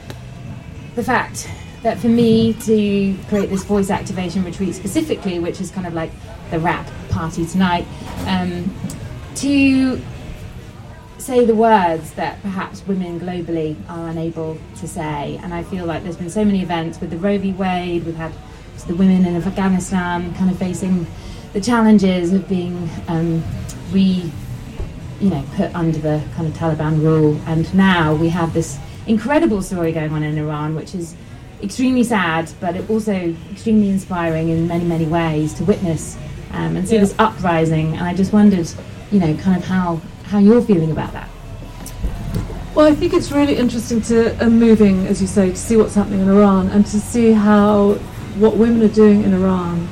[0.96, 1.50] the fact
[1.84, 6.12] that for me to create this voice activation retreat specifically, which is kind of like
[6.52, 7.86] the wrap party tonight,
[8.28, 8.76] um,
[9.36, 10.02] to
[11.26, 15.40] say the words that perhaps women globally are unable to say.
[15.42, 17.52] And I feel like there's been so many events with the Roe v.
[17.52, 18.32] Wade, we've had
[18.86, 21.08] the women in Afghanistan kind of facing
[21.54, 23.44] the challenges of being um,
[23.90, 24.32] re,
[25.20, 27.42] you know, put under the kind of Taliban rule.
[27.48, 31.16] And now we have this incredible story going on in Iran, which is
[31.64, 36.18] extremely sad, but also extremely inspiring in many, many ways to witness
[36.52, 37.02] um, and see yeah.
[37.02, 37.94] this uprising.
[37.94, 38.70] And I just wondered,
[39.12, 41.30] you know, kind of how how you're feeling about that.
[42.76, 45.78] Well, I think it's really interesting to and uh, moving, as you say, to see
[45.78, 47.94] what's happening in Iran and to see how
[48.38, 49.88] what women are doing in Iran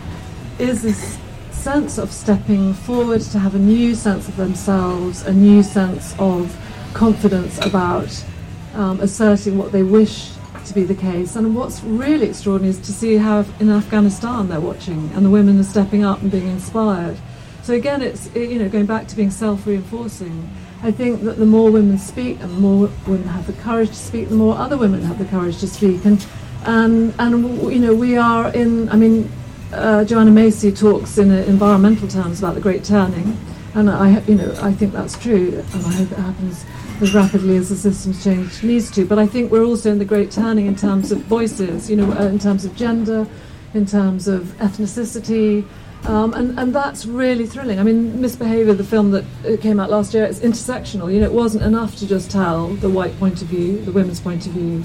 [0.60, 1.18] is this
[1.52, 6.54] sense of stepping forward to have a new sense of themselves, a new sense of
[6.94, 8.26] confidence about
[8.74, 10.32] um, asserting what they wish
[10.66, 11.38] to be the case.
[11.38, 15.58] And what's really extraordinary is to see how in Afghanistan they're watching and the women
[15.60, 17.18] are stepping up and being inspired.
[17.64, 20.50] So again, it's you know going back to being self-reinforcing.
[20.84, 23.96] I think that the more women speak, and the more women have the courage to
[23.96, 26.04] speak, the more other women have the courage to speak.
[26.04, 26.26] And
[26.66, 28.90] and and you know we are in.
[28.90, 29.32] I mean,
[29.72, 33.38] uh, Joanna Macy talks in uh, environmental terms about the Great Turning,
[33.76, 36.66] and I you know I think that's true, and I hope it happens
[37.00, 39.06] as rapidly as the systems change needs to.
[39.06, 41.90] But I think we're also in the Great Turning in terms of voices.
[41.90, 43.26] You know, uh, in terms of gender,
[43.74, 45.66] in terms of ethnicity.
[46.06, 47.80] Um, and, and that's really thrilling.
[47.80, 49.24] I mean, Misbehavior, the film that
[49.62, 51.14] came out last year, it's intersectional.
[51.14, 54.20] You know, it wasn't enough to just tell the white point of view, the women's
[54.20, 54.84] point of view.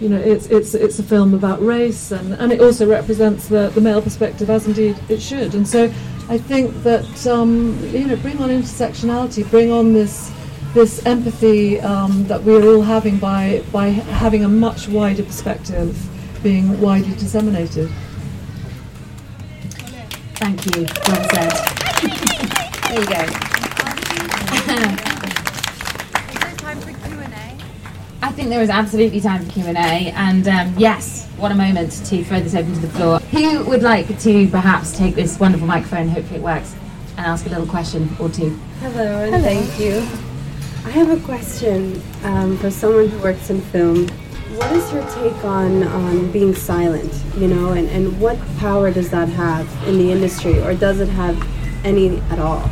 [0.00, 3.70] You know, it's, it's, it's a film about race, and, and it also represents the,
[3.74, 5.54] the male perspective, as indeed it should.
[5.54, 5.84] And so
[6.28, 10.32] I think that, um, you know, bring on intersectionality, bring on this,
[10.72, 15.94] this empathy um, that we're all having by, by having a much wider perspective
[16.42, 17.90] being widely disseminated.
[20.44, 20.82] Thank you.
[21.08, 21.52] Well said.
[22.90, 23.22] there you go.
[26.28, 27.56] Is there time for Q&A?
[28.20, 31.54] I think there is absolutely time for Q and A, and um, yes, what a
[31.54, 33.20] moment to throw this open to the floor.
[33.20, 36.08] Who would like to perhaps take this wonderful microphone?
[36.08, 36.74] Hopefully, it works,
[37.16, 38.50] and ask a little question or two.
[38.80, 39.44] Hello, and Hello.
[39.44, 39.96] thank you.
[40.84, 44.10] I have a question um, for someone who works in film
[44.56, 47.12] what is your take on on being silent?
[47.36, 51.08] You know, and, and what power does that have in the industry, or does it
[51.08, 51.36] have
[51.84, 52.70] any at all?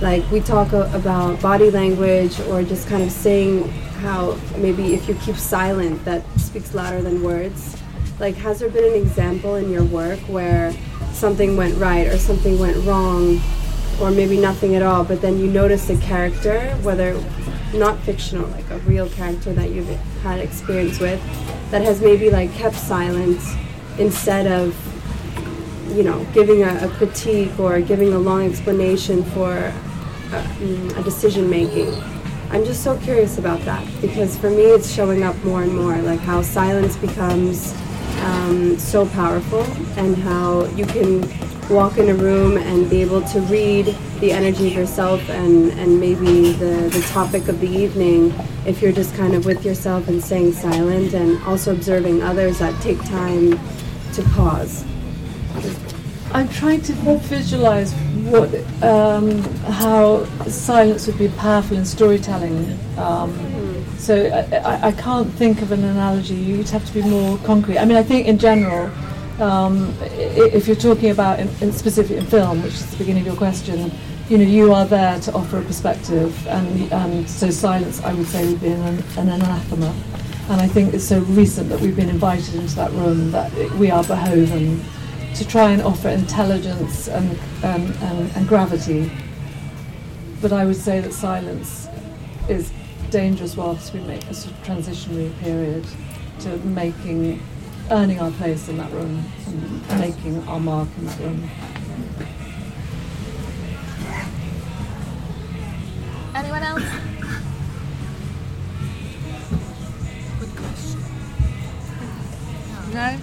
[0.00, 3.68] Like we talk about body language, or just kind of saying
[4.00, 7.76] how maybe if you keep silent, that speaks louder than words.
[8.20, 10.72] Like, has there been an example in your work where
[11.12, 13.40] something went right or something went wrong,
[14.00, 17.14] or maybe nothing at all, but then you notice a character, whether
[17.74, 19.88] not fictional, like a real character that you've
[20.22, 21.20] had experience with,
[21.70, 23.40] that has maybe like kept silent
[23.98, 24.76] instead of,
[25.96, 29.72] you know, giving a, a critique or giving a long explanation for a,
[30.32, 31.92] mm, a decision making.
[32.50, 35.96] I'm just so curious about that because for me it's showing up more and more,
[35.98, 37.74] like how silence becomes
[38.20, 39.62] um, so powerful
[39.96, 41.22] and how you can
[41.70, 43.86] walk in a room and be able to read
[44.20, 48.32] the energy of yourself and, and maybe the, the topic of the evening
[48.66, 52.80] if you're just kind of with yourself and staying silent and also observing others that
[52.82, 53.58] take time
[54.12, 54.84] to pause.
[56.32, 57.92] I'm trying to visualize
[58.24, 58.52] what
[58.82, 59.40] um,
[59.70, 62.78] how silence would be powerful in storytelling.
[62.98, 63.32] Um,
[63.98, 66.34] So I, I, I can't think of an analogy.
[66.34, 67.78] You'd have to be more concrete.
[67.78, 68.90] I mean, I think in general,
[69.40, 73.26] um, if you're talking about in, in specific in film, which is the beginning of
[73.26, 73.90] your question,
[74.28, 78.48] you know, you are there to offer a perspective, and, so silence, I would say,
[78.48, 79.94] would be an, an anathema.
[80.48, 83.90] And I think it's so recent that we've been invited into that room that we
[83.90, 84.82] are behoven
[85.34, 89.10] to try and offer intelligence and, and, and gravity.
[90.40, 91.88] But I would say that silence
[92.48, 92.70] is
[93.10, 95.86] dangerous whilst we make a sort of transitionary period
[96.40, 97.42] to making,
[97.90, 101.50] earning our place in that room and making our mark in that room.
[106.34, 106.82] Anyone else?
[112.92, 113.18] No?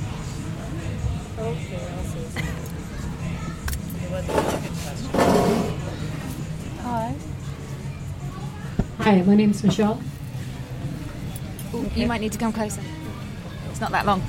[6.84, 7.16] Hi.
[9.00, 10.02] Hi, my name's Michelle.
[11.74, 12.82] Ooh, You might need to come closer.
[13.70, 14.22] It's not that long.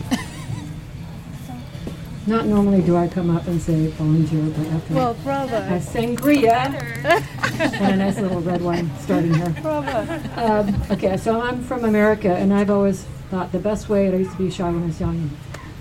[2.27, 5.59] Not normally do I come up and say volunteer, but after Well, a bravo.
[5.81, 6.73] sangria
[7.81, 9.51] and a nice little red wine starting here.
[9.61, 10.20] Bravo.
[10.37, 14.18] Um, okay, so I'm from America, and I've always thought the best way, and I
[14.20, 15.16] used to be shy when I was young.
[15.16, 15.31] and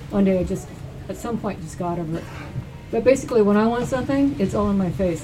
[0.10, 0.68] One day I just,
[1.10, 2.24] at some point, just got over it.
[2.90, 5.24] But basically, when I want something, it's all in my face.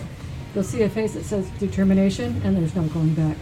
[0.54, 3.38] You'll see a face that says determination, and there's no going back.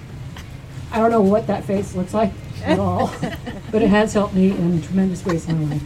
[0.93, 2.31] I don't know what that face looks like
[2.63, 3.13] at all,
[3.71, 5.83] but it has helped me in tremendous ways in my life.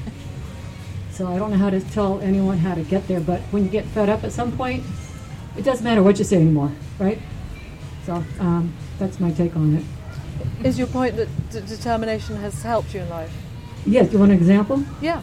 [1.19, 3.69] So I don't know how to tell anyone how to get there, but when you
[3.69, 4.85] get fed up at some point,
[5.57, 7.19] it doesn't matter what you say anymore, right?
[8.05, 10.65] So um, that's my take on it.
[10.65, 13.33] Is your point that d- determination has helped you in life?
[13.85, 14.81] Yes, do you want an example?
[15.01, 15.21] Yeah.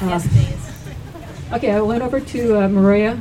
[0.00, 1.52] yes, please.
[1.52, 3.20] Okay, I went over to uh, Moorea,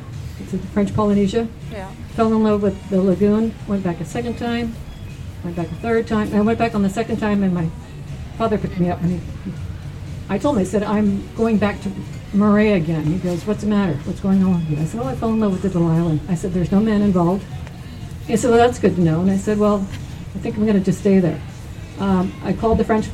[0.52, 1.92] to French Polynesia, Yeah.
[2.16, 4.74] fell in love with the lagoon, went back a second time,
[5.44, 6.34] went back a third time.
[6.34, 7.68] I went back on the second time, and my
[8.38, 9.52] father picked me up, and he,
[10.30, 11.90] I told him, I said, I'm going back to
[12.34, 13.04] Moorea again.
[13.04, 13.96] He goes, What's the matter?
[14.06, 14.66] What's going on?
[14.78, 16.22] I said, Oh, I fell in love with the little island.
[16.30, 17.44] I said, There's no man involved.
[18.28, 19.22] He said, Well, that's good to know.
[19.22, 19.86] And I said, Well,
[20.36, 21.42] I think I'm going to just stay there.
[22.00, 23.08] Um, I called the French,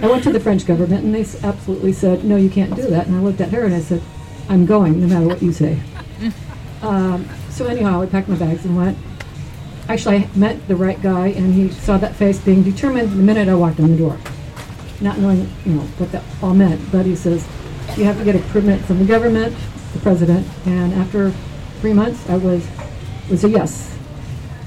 [0.00, 3.06] I went to the French government, and they absolutely said, No, you can't do that.
[3.06, 4.02] And I looked at her and I said,
[4.48, 5.78] I'm going, no matter what you say.
[6.82, 8.98] Um, so anyhow, I packed my bags and went.
[9.88, 13.48] Actually, I met the right guy, and he saw that face being determined the minute
[13.48, 14.18] I walked in the door,
[15.02, 16.80] not knowing, you know, what that all meant.
[16.90, 17.46] But he says,
[17.96, 19.54] you have to get a permit from the government,
[19.92, 21.30] the president, and after
[21.80, 22.66] three months, I was
[23.28, 23.98] was a yes.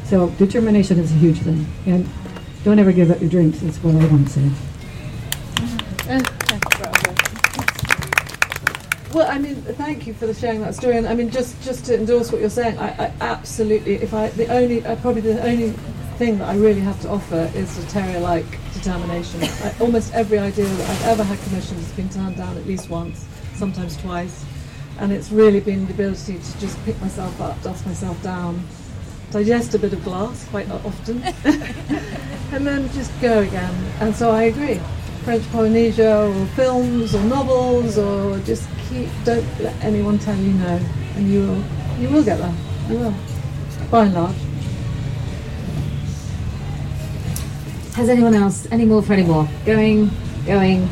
[0.06, 2.08] So determination is a huge thing, and
[2.64, 3.62] don't ever give up your dreams.
[3.62, 4.52] That's what I want to say.
[9.14, 10.98] Well, I mean, thank you for the sharing that story.
[10.98, 13.96] And I mean, just just to endorse what you're saying, I, I absolutely.
[13.96, 15.72] If I the only uh, probably the only
[16.18, 18.46] thing that I really have to offer is a terrier-like
[18.88, 22.90] I, almost every idea that I've ever had commissioned has been turned down at least
[22.90, 23.26] once,
[23.56, 24.46] sometimes twice,
[25.00, 28.64] and it's really been the ability to just pick myself up, dust myself down,
[29.32, 31.24] digest a bit of glass quite often,
[32.52, 33.74] and then just go again.
[34.00, 34.80] And so I agree.
[35.24, 40.80] French Polynesia or films or novels or just keep don't let anyone tell you no
[41.16, 41.64] and you will
[42.00, 42.54] you will get there.
[42.90, 43.16] You will.
[43.90, 44.45] By and large.
[47.96, 49.48] Has anyone else any more for any more?
[49.66, 50.12] Going,
[50.46, 50.90] going.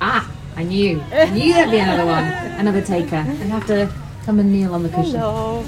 [0.00, 1.00] Ah, I knew.
[1.10, 2.22] I knew there'd be another one.
[2.24, 3.16] Another taker.
[3.16, 3.92] I have to
[4.24, 5.18] come and kneel on the cushion.
[5.18, 5.64] Hello.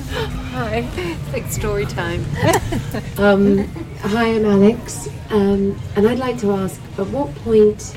[0.53, 0.89] Hi.
[0.95, 2.25] It's like story time.
[3.19, 3.59] Um,
[4.01, 7.97] hi, I'm Alex, um, and I'd like to ask: At what point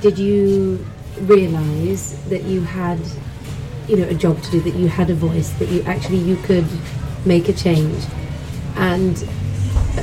[0.00, 0.84] did you
[1.20, 2.98] realise that you had,
[3.88, 6.36] you know, a job to do, that you had a voice, that you actually you
[6.36, 6.66] could
[7.24, 8.04] make a change,
[8.76, 9.28] and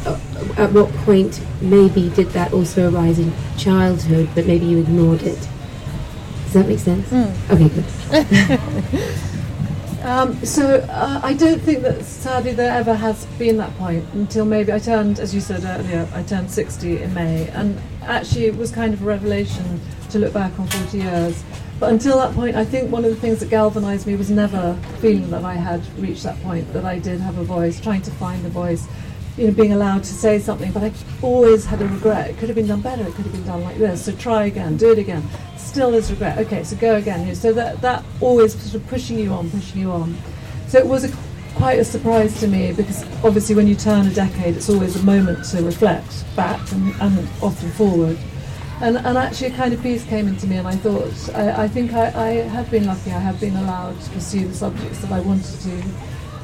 [0.06, 0.20] uh,
[0.58, 5.40] at what point maybe did that also arise in childhood, but maybe you ignored it?
[6.46, 7.12] Does that make sense?
[7.52, 8.60] Okay, good.
[10.08, 14.46] Um, so uh, I don't think that sadly there ever has been that point until
[14.46, 18.56] maybe I turned, as you said earlier, I turned 60 in May, and actually it
[18.56, 19.82] was kind of a revelation
[20.12, 21.44] to look back on 40 years.
[21.78, 24.80] But until that point, I think one of the things that galvanised me was never
[25.00, 28.12] feeling that I had reached that point, that I did have a voice, trying to
[28.12, 28.88] find a voice,
[29.38, 30.72] you know, being allowed to say something.
[30.72, 32.30] But I always had a regret.
[32.30, 33.04] It could have been done better.
[33.04, 34.06] It could have been done like this.
[34.06, 35.24] So try again, do it again.
[35.58, 36.38] Still is regret.
[36.40, 37.34] Okay, so go again.
[37.36, 40.18] So that that always sort of pushing you on, pushing you on.
[40.68, 41.16] So it was a,
[41.56, 45.04] quite a surprise to me because obviously when you turn a decade, it's always a
[45.04, 48.18] moment to reflect back and, and often forward.
[48.80, 51.68] And, and actually, a kind of peace came into me, and I thought, I, I
[51.68, 53.12] think I, I have been lucky.
[53.12, 55.84] I have been allowed to pursue the subjects that I wanted to,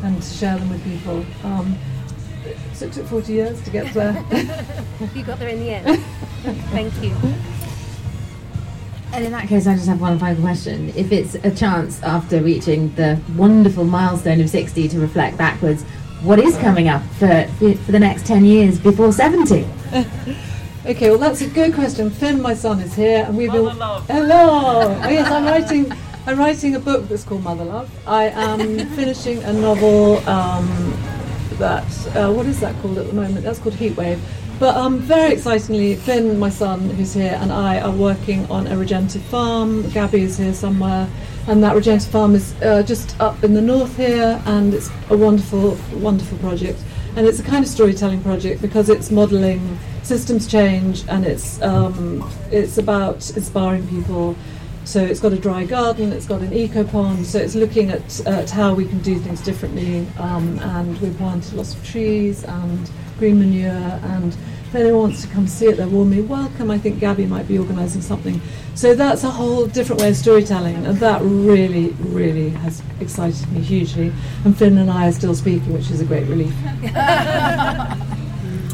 [0.01, 1.23] and to share them with people.
[1.43, 1.77] Um,
[2.83, 4.13] it took 40 years to get there.
[5.15, 5.99] You got there in the end.
[6.71, 7.13] Thank you.
[9.13, 10.89] And in that case, I just have one final question.
[10.95, 15.83] If it's a chance after reaching the wonderful milestone of 60 to reflect backwards,
[16.23, 19.67] what is coming up for, for the next 10 years before 70?
[20.85, 22.09] Okay, well that's a good question.
[22.09, 23.67] Finn, my son, is here, and we've been.
[23.67, 24.03] Hello.
[24.09, 25.89] Oh, yes, I'm writing.
[26.27, 27.89] I'm writing a book that's called Mother Love.
[28.05, 28.59] I am
[28.89, 30.67] finishing a novel um,
[31.59, 31.85] that
[32.15, 33.43] uh, what is that called at the moment?
[33.43, 34.19] That's called Heatwave.
[34.59, 38.77] But um, very excitingly, Finn, my son, who's here, and I are working on a
[38.77, 39.89] regenerative farm.
[39.89, 41.09] Gabby is here somewhere,
[41.47, 45.17] and that regenerative farm is uh, just up in the north here, and it's a
[45.17, 46.79] wonderful, wonderful project.
[47.15, 52.29] And it's a kind of storytelling project because it's modelling systems change, and it's um,
[52.51, 54.35] it's about inspiring people.
[54.85, 58.25] So it's got a dry garden, it's got an eco pond, so it's looking at,
[58.27, 60.05] at how we can do things differently.
[60.19, 63.71] Um, and we've planted lots of trees and green manure.
[63.71, 66.69] And if anyone wants to come see it, they're warmly welcome.
[66.69, 68.41] I think Gabby might be organising something.
[68.75, 73.61] So that's a whole different way of storytelling, and that really, really has excited me
[73.61, 74.11] hugely.
[74.43, 76.53] And Finn and I are still speaking, which is a great relief.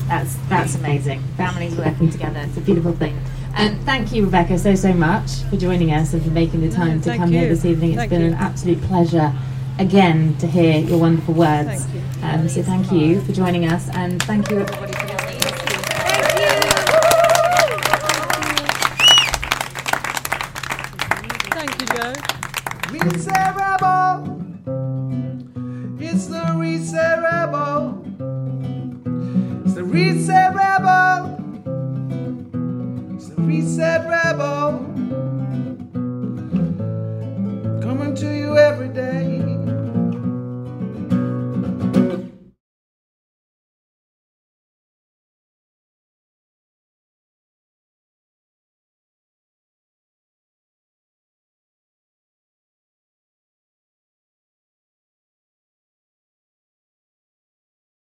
[0.09, 1.21] That's that's amazing.
[1.37, 2.39] Families working together.
[2.39, 3.15] It's a beautiful thing.
[3.55, 6.97] And thank you, Rebecca, so so much for joining us and for making the time
[6.97, 7.91] No, to come here this evening.
[7.91, 8.27] It's Thank been you.
[8.27, 9.33] an absolute pleasure
[9.79, 11.85] again to hear your wonderful words.
[11.85, 12.27] Thank you.
[12.27, 15.18] Um, so thank you for joining us, and thank you everybody
[33.51, 34.79] It's the Reset Rebel.
[37.81, 39.28] Coming to you every day.